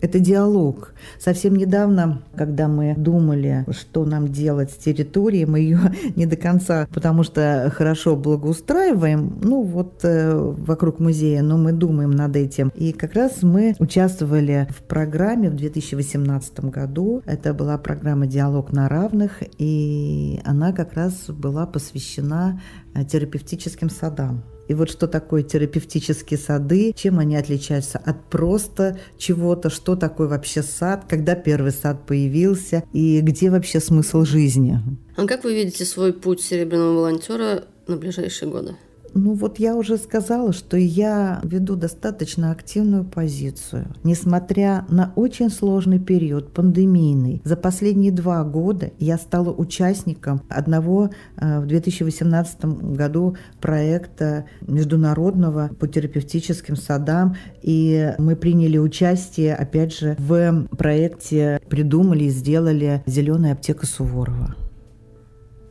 Это 0.02 0.20
диалог. 0.20 0.94
Совсем 1.20 1.56
недавно, 1.56 2.22
когда 2.36 2.68
мы 2.68 2.96
думали, 2.96 3.66
что 3.72 4.06
нам 4.06 4.30
делать 4.30 4.72
с 4.72 4.76
территорией, 4.76 5.46
мы 5.46 5.60
ее 5.60 5.80
не 6.16 6.26
до 6.26 6.38
конца, 6.38 6.88
потому 6.94 7.24
что 7.24 7.72
хорошо 7.76 8.16
благоустраиваем, 8.16 9.40
ну 9.42 9.64
вот 9.64 10.00
э, 10.04 10.36
вокруг 10.36 11.00
музея, 11.00 11.42
но 11.42 11.58
мы 11.58 11.74
думаем 11.74 12.12
над 12.12 12.36
этим. 12.36 12.72
И 12.76 12.94
как 12.94 13.14
раз 13.14 13.44
мы 13.44 13.76
участвовали 13.80 14.68
в 14.70 14.84
программе 14.84 15.50
в 15.50 15.56
2018 15.56 16.60
году. 16.66 17.22
Это 17.26 17.54
была 17.54 17.78
программа 17.78 18.28
«Диалог 18.28 18.72
на 18.72 18.88
равных», 18.88 19.44
и 19.58 20.40
она 20.46 20.72
как 20.72 20.94
раз 20.94 21.30
была 21.30 21.66
посвящена 21.66 22.62
э, 22.94 23.04
терапевтическим 23.04 23.90
садам. 23.90 24.44
И 24.70 24.76
вот 24.76 24.90
что 24.92 25.08
такое 25.08 25.42
терапевтические 25.42 26.38
сады, 26.38 26.94
чем 26.96 27.18
они 27.18 27.36
отличаются 27.36 27.98
от 27.98 28.24
просто 28.30 29.00
чего-то, 29.18 29.72
что 29.72 29.96
такое 29.96 30.28
вообще 30.28 30.62
сад, 30.62 31.06
когда 31.10 31.34
первый 31.34 31.72
сад 31.72 32.06
появился 32.06 32.84
и 32.94 33.20
где 33.22 33.50
вообще 33.50 33.80
смысл 33.80 34.24
жизни. 34.24 34.80
А 35.18 35.26
как 35.26 35.44
вы 35.44 35.56
видите 35.56 35.86
свой 35.86 36.14
путь 36.14 36.42
серебряного 36.42 36.94
волонтера 36.94 37.64
на 37.88 37.98
ближайшие 37.98 38.52
годы? 38.52 38.76
Ну 39.13 39.34
вот 39.34 39.60
я 39.60 39.76
уже 39.76 39.98
сказала, 39.98 40.54
что 40.54 40.78
я 40.78 41.39
веду 41.43 41.76
достаточно 41.76 42.52
активную 42.52 43.04
позицию. 43.04 43.88
Несмотря 44.04 44.86
на 44.89 45.12
очень 45.15 45.50
сложный 45.50 46.00
период, 46.00 46.52
пандемийный, 46.54 47.41
за 47.43 47.56
последние 47.56 48.12
два 48.12 48.43
года 48.43 48.91
я 49.00 49.17
стала 49.17 49.52
участником 49.52 50.41
одного 50.50 51.10
э, 51.38 51.60
в 51.60 51.65
2018 51.67 52.65
году 52.93 53.36
проекта 53.62 54.45
международного 54.62 55.69
по 55.80 55.88
терапевтическим 55.88 56.76
садам. 56.76 57.36
И 57.62 58.13
мы 58.17 58.36
приняли 58.36 58.78
участие, 58.78 59.56
опять 59.56 59.98
же, 59.98 60.15
в 60.17 60.67
проекте 60.78 61.60
придумали 61.69 62.26
и 62.26 62.30
сделали 62.30 63.04
«Зеленая 63.06 63.54
аптека 63.54 63.86
Суворова» 63.86 64.56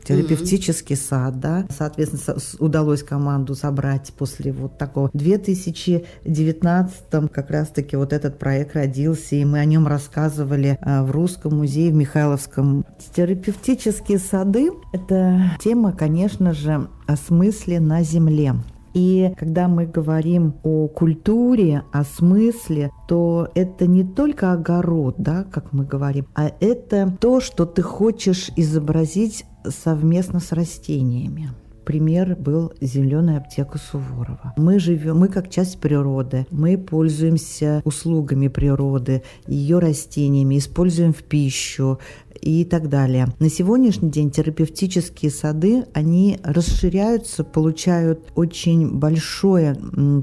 терапевтический 0.08 0.96
mm-hmm. 0.96 1.08
сад, 1.08 1.40
да. 1.40 1.66
Соответственно, 1.70 2.38
удалось 2.58 3.02
команду 3.02 3.54
собрать 3.54 4.12
после 4.16 4.52
вот 4.52 4.78
такого. 4.78 5.10
В 5.12 5.16
2019 5.16 7.30
как 7.30 7.50
раз-таки 7.50 7.96
вот 7.96 8.12
этот 8.12 8.38
проект 8.38 8.74
родился, 8.74 9.36
и 9.36 9.44
мы 9.44 9.58
о 9.58 9.64
нем 9.64 9.86
рассказывали 9.86 10.78
а, 10.80 11.04
в 11.04 11.10
Русском 11.10 11.58
музее 11.58 11.90
в 11.90 11.94
Михайловском. 11.94 12.86
Терапевтические 13.14 14.18
сады– 14.18 14.70
это 14.92 15.52
тема, 15.60 15.92
конечно 15.92 16.54
же, 16.54 16.88
о 17.06 17.16
смысле 17.16 17.80
на 17.80 18.02
земле. 18.02 18.54
И 18.94 19.32
когда 19.36 19.68
мы 19.68 19.86
говорим 19.86 20.54
о 20.62 20.88
культуре, 20.88 21.82
о 21.92 22.04
смысле, 22.04 22.90
то 23.06 23.48
это 23.54 23.86
не 23.86 24.04
только 24.04 24.52
огород, 24.52 25.16
да, 25.18 25.44
как 25.44 25.72
мы 25.72 25.84
говорим, 25.84 26.26
а 26.34 26.50
это 26.60 27.16
то, 27.20 27.40
что 27.40 27.66
ты 27.66 27.82
хочешь 27.82 28.50
изобразить 28.56 29.44
совместно 29.64 30.40
с 30.40 30.52
растениями 30.52 31.50
пример 31.88 32.36
был 32.36 32.74
зеленая 32.82 33.38
аптека 33.38 33.78
Суворова. 33.78 34.52
Мы 34.58 34.78
живем, 34.78 35.20
мы 35.20 35.28
как 35.28 35.48
часть 35.48 35.80
природы, 35.80 36.46
мы 36.50 36.76
пользуемся 36.76 37.80
услугами 37.82 38.48
природы, 38.48 39.22
ее 39.46 39.78
растениями, 39.78 40.58
используем 40.58 41.14
в 41.14 41.22
пищу 41.22 41.98
и 42.40 42.64
так 42.64 42.88
далее. 42.88 43.28
На 43.38 43.50
сегодняшний 43.50 44.10
день 44.10 44.30
терапевтические 44.30 45.30
сады, 45.30 45.84
они 45.94 46.38
расширяются, 46.42 47.44
получают 47.44 48.32
очень 48.34 48.98
большое 48.98 49.76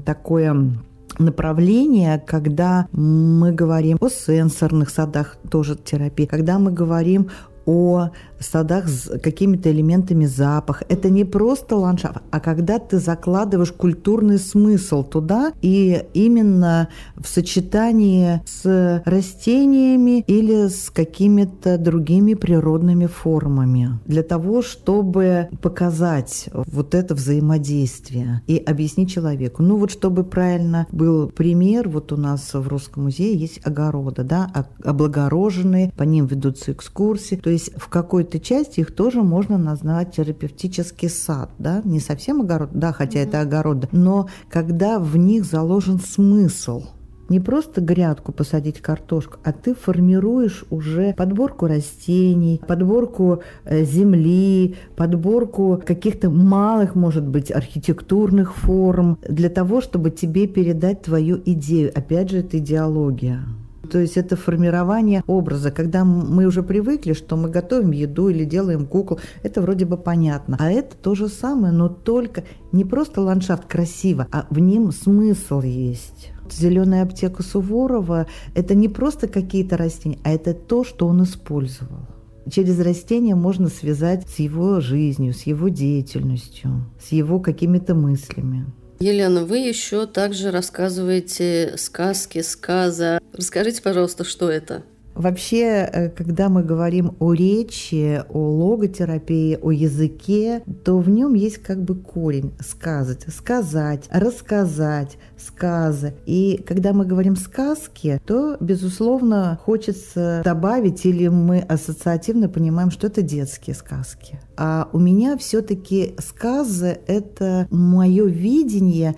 такое 0.04 0.76
направление, 1.18 2.22
когда 2.26 2.88
мы 2.92 3.52
говорим 3.52 3.96
о 4.00 4.08
сенсорных 4.08 4.90
садах, 4.90 5.36
тоже 5.50 5.76
терапии, 5.76 6.26
когда 6.26 6.58
мы 6.58 6.72
говорим 6.72 7.30
о 7.64 8.10
садах 8.40 8.88
с 8.88 9.18
какими-то 9.18 9.70
элементами 9.70 10.26
запаха. 10.26 10.84
Это 10.88 11.10
не 11.10 11.24
просто 11.24 11.76
ландшафт, 11.76 12.22
а 12.30 12.40
когда 12.40 12.78
ты 12.78 12.98
закладываешь 12.98 13.72
культурный 13.72 14.38
смысл 14.38 15.02
туда, 15.02 15.52
и 15.62 16.04
именно 16.14 16.88
в 17.16 17.26
сочетании 17.26 18.42
с 18.46 19.02
растениями 19.04 20.24
или 20.26 20.68
с 20.68 20.90
какими-то 20.90 21.78
другими 21.78 22.34
природными 22.34 23.06
формами, 23.06 23.98
для 24.06 24.22
того, 24.22 24.62
чтобы 24.62 25.48
показать 25.62 26.48
вот 26.52 26.94
это 26.94 27.14
взаимодействие 27.14 28.42
и 28.46 28.56
объяснить 28.58 29.10
человеку. 29.10 29.62
Ну 29.62 29.76
вот 29.76 29.90
чтобы 29.90 30.24
правильно 30.24 30.86
был 30.92 31.28
пример, 31.28 31.88
вот 31.88 32.12
у 32.12 32.16
нас 32.16 32.52
в 32.52 32.68
Русском 32.68 33.04
музее 33.04 33.34
есть 33.34 33.60
огороды, 33.64 34.22
да, 34.22 34.50
облагороженные, 34.84 35.92
по 35.96 36.02
ним 36.02 36.26
ведутся 36.26 36.72
экскурсии, 36.72 37.36
то 37.36 37.50
есть 37.50 37.72
в 37.76 37.88
какой-то 38.26 38.44
части 38.44 38.80
их 38.80 38.94
тоже 38.94 39.22
можно 39.22 39.56
назвать 39.56 40.16
терапевтический 40.16 41.08
сад, 41.08 41.50
да, 41.58 41.80
не 41.84 42.00
совсем 42.00 42.40
огород, 42.40 42.70
да, 42.72 42.92
хотя 42.92 43.20
mm-hmm. 43.20 43.28
это 43.28 43.40
огороды, 43.40 43.88
но 43.92 44.28
когда 44.50 44.98
в 44.98 45.16
них 45.16 45.44
заложен 45.44 46.00
смысл, 46.00 46.82
не 47.28 47.38
просто 47.40 47.80
грядку 47.80 48.32
посадить 48.32 48.80
картошку, 48.80 49.38
а 49.44 49.52
ты 49.52 49.74
формируешь 49.74 50.64
уже 50.70 51.12
подборку 51.16 51.66
растений, 51.66 52.60
подборку 52.66 53.42
э, 53.64 53.84
земли, 53.84 54.74
подборку 54.96 55.80
каких-то 55.84 56.28
малых, 56.28 56.96
может 56.96 57.26
быть, 57.28 57.52
архитектурных 57.52 58.54
форм 58.54 59.18
для 59.28 59.50
того, 59.50 59.80
чтобы 59.80 60.10
тебе 60.10 60.48
передать 60.48 61.02
твою 61.02 61.40
идею. 61.44 61.92
Опять 61.94 62.30
же, 62.30 62.38
это 62.38 62.58
идеология. 62.58 63.44
То 63.90 63.98
есть 63.98 64.16
это 64.16 64.36
формирование 64.36 65.22
образа. 65.26 65.70
Когда 65.70 66.04
мы 66.04 66.46
уже 66.46 66.62
привыкли, 66.62 67.12
что 67.12 67.36
мы 67.36 67.48
готовим 67.48 67.92
еду 67.92 68.28
или 68.28 68.44
делаем 68.44 68.86
кукол, 68.86 69.20
это 69.42 69.62
вроде 69.62 69.84
бы 69.84 69.96
понятно. 69.96 70.56
А 70.60 70.70
это 70.70 70.96
то 70.96 71.14
же 71.14 71.28
самое, 71.28 71.72
но 71.72 71.88
только 71.88 72.44
не 72.72 72.84
просто 72.84 73.20
ландшафт 73.20 73.66
красиво, 73.66 74.26
а 74.32 74.46
в 74.50 74.58
нем 74.58 74.92
смысл 74.92 75.62
есть. 75.62 76.32
Зеленая 76.50 77.02
аптека 77.02 77.42
Суворова– 77.42 78.26
это 78.54 78.74
не 78.74 78.88
просто 78.88 79.26
какие-то 79.26 79.76
растения, 79.76 80.18
а 80.24 80.30
это 80.30 80.54
то, 80.54 80.84
что 80.84 81.06
он 81.06 81.22
использовал. 81.22 82.06
Через 82.48 82.78
растения 82.78 83.34
можно 83.34 83.68
связать 83.68 84.28
с 84.28 84.38
его 84.38 84.80
жизнью, 84.80 85.32
с 85.32 85.42
его 85.42 85.68
деятельностью, 85.68 86.86
с 87.00 87.10
его 87.10 87.40
какими-то 87.40 87.96
мыслями. 87.96 88.66
Елена, 88.98 89.44
вы 89.44 89.58
еще 89.58 90.06
также 90.06 90.50
рассказываете 90.50 91.74
сказки, 91.76 92.40
сказа. 92.40 93.18
Расскажите, 93.32 93.82
пожалуйста, 93.82 94.24
что 94.24 94.50
это? 94.50 94.82
Вообще, 95.14 95.88
э, 95.90 96.10
когда 96.10 96.50
мы 96.50 96.62
говорим 96.62 97.16
о 97.20 97.32
речи, 97.32 98.22
о 98.28 98.38
логотерапии, 98.38 99.58
о 99.60 99.70
языке, 99.70 100.62
то 100.84 100.98
в 100.98 101.08
нем 101.08 101.32
есть 101.32 101.58
как 101.58 101.82
бы 101.82 101.94
корень 101.94 102.52
сказать, 102.60 103.24
сказать, 103.34 104.04
рассказать, 104.10 105.16
сказы. 105.46 106.14
И 106.26 106.62
когда 106.66 106.92
мы 106.92 107.06
говорим 107.06 107.36
сказки, 107.36 108.20
то, 108.26 108.56
безусловно, 108.60 109.58
хочется 109.64 110.42
добавить 110.44 111.04
или 111.06 111.28
мы 111.28 111.60
ассоциативно 111.60 112.48
понимаем, 112.48 112.90
что 112.90 113.06
это 113.06 113.22
детские 113.22 113.74
сказки. 113.74 114.38
А 114.56 114.88
у 114.92 114.98
меня 114.98 115.36
все-таки 115.36 116.14
сказы– 116.18 116.98
это 117.06 117.66
мое 117.70 118.24
видение 118.26 119.16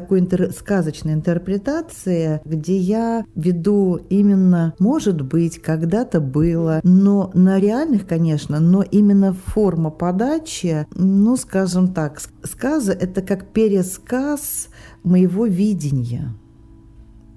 такой 0.00 0.20
интер- 0.20 0.52
сказочной 0.52 1.14
интерпретации, 1.14 2.42
где 2.44 2.76
я 2.76 3.24
веду 3.34 3.98
именно, 4.10 4.74
может 4.78 5.22
быть, 5.22 5.62
когда-то 5.62 6.20
было, 6.20 6.80
но 6.82 7.30
на 7.32 7.58
реальных, 7.58 8.06
конечно, 8.06 8.60
но 8.60 8.82
именно 8.82 9.32
форма 9.32 9.90
подачи, 9.90 10.86
ну, 10.94 11.36
скажем 11.36 11.94
так, 11.94 12.20
сказы– 12.42 12.92
это 13.00 13.22
как 13.22 13.52
пересказ 13.52 14.68
моего 15.02 15.46
видения. 15.46 16.34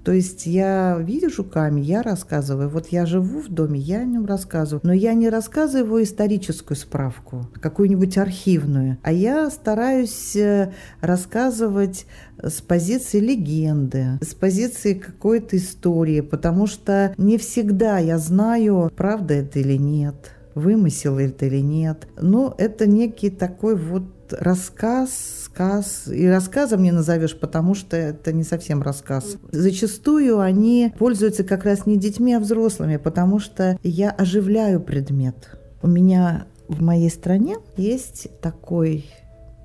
То 0.04 0.12
есть 0.12 0.46
я 0.46 0.98
вижу 1.00 1.44
камень, 1.44 1.84
я 1.84 2.02
рассказываю. 2.02 2.68
Вот 2.68 2.88
я 2.88 3.06
живу 3.06 3.40
в 3.40 3.48
доме, 3.48 3.78
я 3.78 4.00
о 4.00 4.04
нем 4.04 4.26
рассказываю. 4.26 4.80
Но 4.82 4.92
я 4.92 5.14
не 5.14 5.28
рассказываю 5.28 6.04
историческую 6.04 6.76
справку, 6.76 7.48
какую-нибудь 7.60 8.16
архивную, 8.18 8.98
а 9.02 9.12
я 9.12 9.50
стараюсь 9.50 10.34
э, 10.36 10.72
рассказывать 11.00 12.06
с 12.42 12.60
позиции 12.60 13.20
легенды, 13.20 14.18
с 14.22 14.34
позиции 14.34 14.94
какой-то 14.94 15.56
истории, 15.56 16.20
потому 16.20 16.66
что 16.66 17.14
не 17.18 17.38
всегда 17.38 17.98
я 17.98 18.18
знаю, 18.18 18.90
правда 18.96 19.34
это 19.34 19.58
или 19.58 19.76
нет, 19.76 20.32
вымысел 20.54 21.18
это 21.18 21.46
или 21.46 21.60
нет. 21.60 22.08
Но 22.20 22.54
это 22.56 22.86
некий 22.86 23.30
такой 23.30 23.76
вот 23.76 24.04
рассказ, 24.32 25.39
сказ. 25.52 26.08
И 26.08 26.26
рассказом 26.26 26.82
не 26.82 26.92
назовешь, 26.92 27.38
потому 27.38 27.74
что 27.74 27.96
это 27.96 28.32
не 28.32 28.44
совсем 28.44 28.82
рассказ. 28.82 29.36
Зачастую 29.50 30.38
они 30.40 30.92
пользуются 30.98 31.44
как 31.44 31.64
раз 31.64 31.86
не 31.86 31.96
детьми, 31.96 32.34
а 32.34 32.40
взрослыми, 32.40 32.96
потому 32.96 33.38
что 33.38 33.78
я 33.82 34.10
оживляю 34.10 34.80
предмет. 34.80 35.58
У 35.82 35.88
меня 35.88 36.46
в 36.68 36.82
моей 36.82 37.10
стране 37.10 37.56
есть 37.76 38.28
такой 38.40 39.06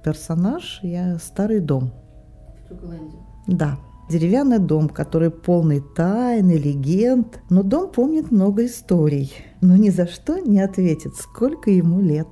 персонаж, 0.03 0.79
я 0.81 1.17
старый 1.19 1.59
дом. 1.59 1.91
Да, 3.47 3.77
деревянный 4.09 4.59
дом, 4.59 4.89
который 4.89 5.29
полный 5.29 5.83
тайн 5.95 6.49
и 6.49 6.57
легенд. 6.57 7.39
Но 7.49 7.63
дом 7.63 7.91
помнит 7.91 8.31
много 8.31 8.65
историй, 8.65 9.31
но 9.61 9.75
ни 9.75 9.89
за 9.89 10.07
что 10.07 10.39
не 10.39 10.61
ответит, 10.61 11.15
сколько 11.15 11.69
ему 11.69 12.01
лет. 12.01 12.27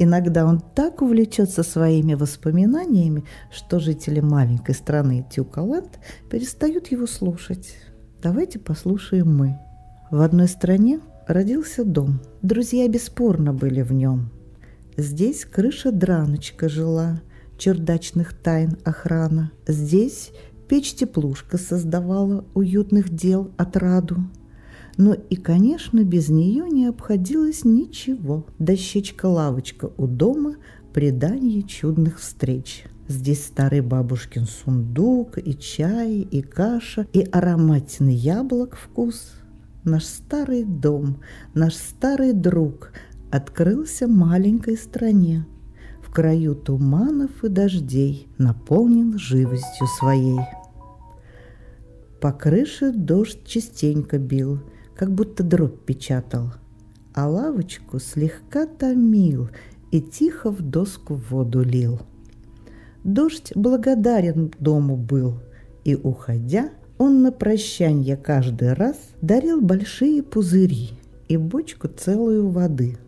Иногда 0.00 0.46
он 0.46 0.60
так 0.60 1.02
увлечется 1.02 1.64
своими 1.64 2.14
воспоминаниями, 2.14 3.24
что 3.50 3.80
жители 3.80 4.20
маленькой 4.20 4.76
страны 4.76 5.26
Тюкаланд 5.28 5.98
перестают 6.30 6.92
его 6.92 7.08
слушать. 7.08 7.74
Давайте 8.22 8.60
послушаем 8.60 9.36
мы. 9.36 9.58
В 10.12 10.20
одной 10.20 10.46
стране 10.46 11.00
родился 11.26 11.84
дом. 11.84 12.20
Друзья 12.42 12.86
бесспорно 12.86 13.52
были 13.52 13.82
в 13.82 13.92
нем. 13.92 14.30
Здесь 14.96 15.44
крыша 15.44 15.90
драночка 15.90 16.68
жила, 16.68 17.20
чердачных 17.58 18.40
тайн 18.40 18.78
охрана. 18.84 19.50
Здесь 19.66 20.30
печь-теплушка 20.68 21.58
создавала 21.58 22.44
уютных 22.54 23.10
дел 23.10 23.50
отраду. 23.56 24.18
Но 24.98 25.14
и, 25.14 25.36
конечно, 25.36 26.02
без 26.02 26.28
нее 26.28 26.68
не 26.68 26.86
обходилось 26.86 27.64
ничего. 27.64 28.46
Дощечка-лавочка 28.58 29.92
у 29.96 30.08
дома– 30.08 30.56
предание 30.92 31.62
чудных 31.62 32.18
встреч. 32.18 32.84
Здесь 33.06 33.46
старый 33.46 33.80
бабушкин 33.80 34.46
сундук, 34.46 35.38
и 35.38 35.56
чай, 35.56 36.16
и 36.16 36.42
каша, 36.42 37.06
и 37.12 37.20
ароматный 37.20 38.14
яблок 38.14 38.76
вкус. 38.76 39.34
Наш 39.84 40.04
старый 40.04 40.64
дом, 40.64 41.20
наш 41.54 41.74
старый 41.74 42.32
друг 42.32 42.90
открылся 43.30 44.08
маленькой 44.08 44.76
стране. 44.76 45.46
В 46.02 46.10
краю 46.10 46.56
туманов 46.56 47.44
и 47.44 47.48
дождей 47.48 48.26
наполнил 48.36 49.16
живостью 49.16 49.86
своей. 50.00 50.40
По 52.20 52.32
крыше 52.32 52.90
дождь 52.90 53.46
частенько 53.46 54.18
бил– 54.18 54.58
как 54.98 55.12
будто 55.12 55.44
дробь 55.44 55.84
печатал, 55.86 56.52
а 57.14 57.28
лавочку 57.28 58.00
слегка 58.00 58.66
томил 58.66 59.48
и 59.92 60.00
тихо 60.00 60.50
в 60.50 60.60
доску 60.60 61.14
воду 61.14 61.62
лил. 61.62 62.00
Дождь 63.04 63.52
благодарен 63.54 64.52
дому 64.58 64.96
был, 64.96 65.38
и, 65.84 65.94
уходя, 65.94 66.70
он 66.98 67.22
на 67.22 67.30
прощанье 67.30 68.16
каждый 68.16 68.72
раз 68.72 68.96
дарил 69.22 69.60
большие 69.60 70.24
пузыри 70.24 70.90
и 71.28 71.36
бочку 71.36 71.86
целую 71.86 72.50
воды. 72.50 72.98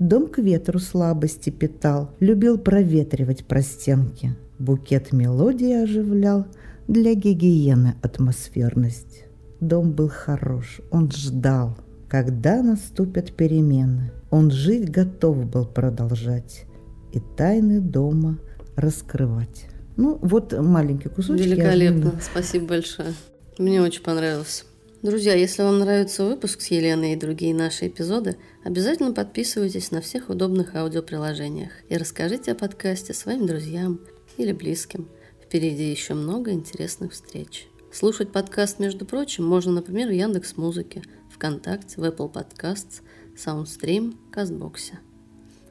Дом 0.00 0.26
к 0.26 0.38
ветру 0.38 0.80
слабости 0.80 1.50
питал, 1.50 2.10
любил 2.18 2.58
проветривать 2.58 3.46
простенки. 3.46 4.34
Букет 4.58 5.12
мелодии 5.12 5.72
оживлял 5.72 6.46
для 6.88 7.14
гигиены 7.14 7.94
атмосферность. 8.02 9.25
Дом 9.60 9.92
был 9.92 10.08
хорош, 10.08 10.80
он 10.90 11.10
ждал, 11.10 11.76
когда 12.08 12.62
наступят 12.62 13.32
перемены. 13.32 14.12
Он 14.30 14.50
жить 14.50 14.90
готов 14.90 15.46
был 15.46 15.66
продолжать 15.66 16.66
и 17.12 17.20
тайны 17.36 17.80
дома 17.80 18.38
раскрывать. 18.76 19.66
Ну, 19.96 20.18
вот 20.20 20.52
маленький 20.52 21.08
кусочек. 21.08 21.46
Великолепно, 21.46 22.12
спасибо 22.20 22.66
большое. 22.66 23.14
Мне 23.58 23.80
очень 23.80 24.02
понравилось. 24.02 24.66
Друзья, 25.02 25.34
если 25.34 25.62
вам 25.62 25.78
нравится 25.78 26.24
выпуск 26.24 26.60
с 26.60 26.66
Еленой 26.66 27.12
и 27.12 27.16
другие 27.16 27.54
наши 27.54 27.86
эпизоды, 27.86 28.36
обязательно 28.64 29.12
подписывайтесь 29.12 29.90
на 29.90 30.00
всех 30.00 30.28
удобных 30.28 30.74
аудиоприложениях 30.74 31.70
и 31.88 31.96
расскажите 31.96 32.52
о 32.52 32.54
подкасте 32.56 33.14
своим 33.14 33.46
друзьям 33.46 34.00
или 34.36 34.52
близким. 34.52 35.08
Впереди 35.42 35.90
еще 35.90 36.14
много 36.14 36.50
интересных 36.50 37.12
встреч. 37.12 37.68
Слушать 37.98 38.30
подкаст, 38.30 38.78
между 38.78 39.06
прочим, 39.06 39.46
можно, 39.46 39.72
например, 39.72 40.08
в 40.08 40.12
Яндекс 40.12 40.58
Музыке, 40.58 41.02
ВКонтакте, 41.34 41.98
в 41.98 42.04
Apple 42.04 42.30
Podcasts, 42.30 43.00
Soundstream, 43.42 44.16
Кастбоксе. 44.30 44.98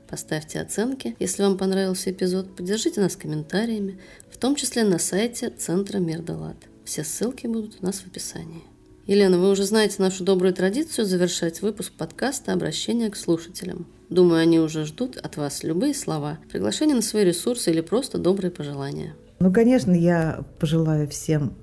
Поставьте 0.09 0.59
оценки, 0.59 1.15
если 1.19 1.43
вам 1.43 1.55
понравился 1.55 2.09
эпизод, 2.09 2.55
поддержите 2.55 2.99
нас 2.99 3.15
комментариями, 3.15 3.99
в 4.31 4.37
том 4.37 4.55
числе 4.55 4.83
на 4.85 4.97
сайте 4.97 5.51
Центра 5.51 5.99
Мирдалат. 5.99 6.57
Все 6.83 7.03
ссылки 7.03 7.45
будут 7.45 7.77
у 7.83 7.85
нас 7.85 7.97
в 7.97 8.07
описании. 8.07 8.63
Елена, 9.05 9.37
вы 9.37 9.51
уже 9.51 9.63
знаете 9.63 9.97
нашу 9.99 10.23
добрую 10.23 10.51
традицию 10.55 11.05
завершать 11.05 11.61
выпуск 11.61 11.93
подкаста 11.93 12.53
обращения 12.53 13.11
к 13.11 13.17
слушателям. 13.17 13.85
Думаю, 14.09 14.41
они 14.41 14.59
уже 14.59 14.85
ждут 14.85 15.17
от 15.17 15.37
вас 15.37 15.63
любые 15.63 15.93
слова, 15.93 16.39
приглашения 16.51 16.95
на 16.95 17.03
свои 17.03 17.23
ресурсы 17.23 17.69
или 17.69 17.81
просто 17.81 18.17
добрые 18.17 18.49
пожелания. 18.49 19.15
Ну, 19.37 19.53
конечно, 19.53 19.91
я 19.91 20.43
пожелаю 20.59 21.07
всем 21.07 21.53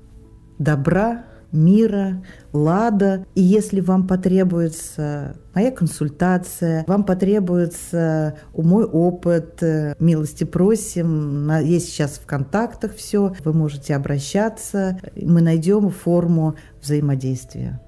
добра, 0.63 1.25
мира, 1.53 2.25
лада. 2.53 3.27
И 3.35 3.43
если 3.43 3.81
вам 3.81 4.07
потребуется 4.07 5.37
моя 5.55 5.71
консультация, 5.71 6.85
вам 6.87 7.05
потребуется 7.05 8.39
мой 8.55 8.85
опыт, 8.85 9.63
э, 9.63 9.95
милости 9.99 10.45
просим. 10.45 11.51
Есть 11.61 11.91
сейчас 11.91 12.13
в 12.13 12.27
контактах 12.27 12.95
все, 12.97 13.35
вы 13.45 13.53
можете 13.53 13.95
обращаться, 13.95 14.99
мы 15.15 15.43
найдем 15.43 15.91
форму 15.91 16.57
взаимодействия. 16.81 17.81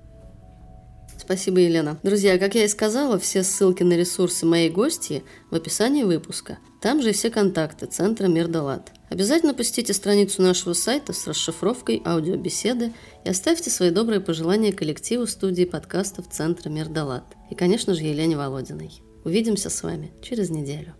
Спасибо, 1.16 1.58
Елена. 1.58 1.96
Друзья, 2.02 2.38
как 2.38 2.54
я 2.54 2.64
и 2.64 2.68
сказала, 2.68 3.18
все 3.18 3.44
ссылки 3.44 3.82
на 3.82 3.94
ресурсы 3.94 4.44
моей 4.44 4.68
гости 4.68 5.22
в 5.50 5.54
описании 5.54 6.02
выпуска. 6.02 6.58
Там 6.84 7.00
же 7.00 7.08
и 7.08 7.12
все 7.14 7.30
контакты 7.30 7.86
Центра 7.86 8.26
Мирдалат. 8.26 8.92
Обязательно 9.08 9.54
посетите 9.54 9.94
страницу 9.94 10.42
нашего 10.42 10.74
сайта 10.74 11.14
с 11.14 11.26
расшифровкой 11.26 12.02
аудиобеседы 12.04 12.92
и 13.24 13.28
оставьте 13.30 13.70
свои 13.70 13.88
добрые 13.88 14.20
пожелания 14.20 14.70
коллективу 14.70 15.26
студии 15.26 15.64
подкастов 15.64 16.28
Центра 16.28 16.68
Мирдалат. 16.68 17.24
И, 17.50 17.54
конечно 17.54 17.94
же, 17.94 18.02
Елене 18.02 18.36
Володиной. 18.36 18.90
Увидимся 19.24 19.70
с 19.70 19.82
вами 19.82 20.12
через 20.20 20.50
неделю. 20.50 20.94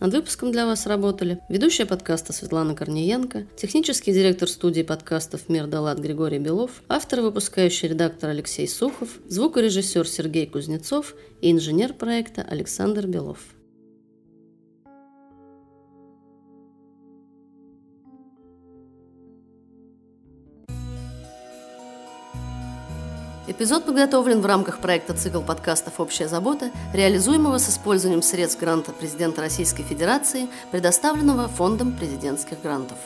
Над 0.00 0.12
выпуском 0.12 0.50
для 0.50 0.66
вас 0.66 0.86
работали 0.86 1.38
ведущая 1.48 1.86
подкаста 1.86 2.32
Светлана 2.32 2.74
Корниенко, 2.74 3.46
технический 3.56 4.12
директор 4.12 4.48
студии 4.48 4.82
подкастов 4.82 5.48
«Мир 5.48 5.68
Далат» 5.68 6.00
Григорий 6.00 6.40
Белов, 6.40 6.82
автор 6.88 7.20
и 7.20 7.22
выпускающий 7.22 7.86
редактор 7.86 8.30
Алексей 8.30 8.66
Сухов, 8.66 9.10
звукорежиссер 9.28 10.04
Сергей 10.08 10.48
Кузнецов 10.48 11.14
и 11.40 11.52
инженер 11.52 11.94
проекта 11.94 12.42
Александр 12.42 13.06
Белов. 13.06 13.38
Эпизод 23.48 23.86
подготовлен 23.86 24.42
в 24.42 24.46
рамках 24.46 24.78
проекта 24.78 25.14
«Цикл 25.14 25.40
подкастов 25.40 26.00
«Общая 26.00 26.28
забота», 26.28 26.70
реализуемого 26.92 27.56
с 27.56 27.70
использованием 27.70 28.20
средств 28.20 28.60
гранта 28.60 28.92
президента 28.92 29.40
Российской 29.40 29.84
Федерации, 29.84 30.48
предоставленного 30.70 31.48
Фондом 31.48 31.92
президентских 31.92 32.60
грантов. 32.60 32.98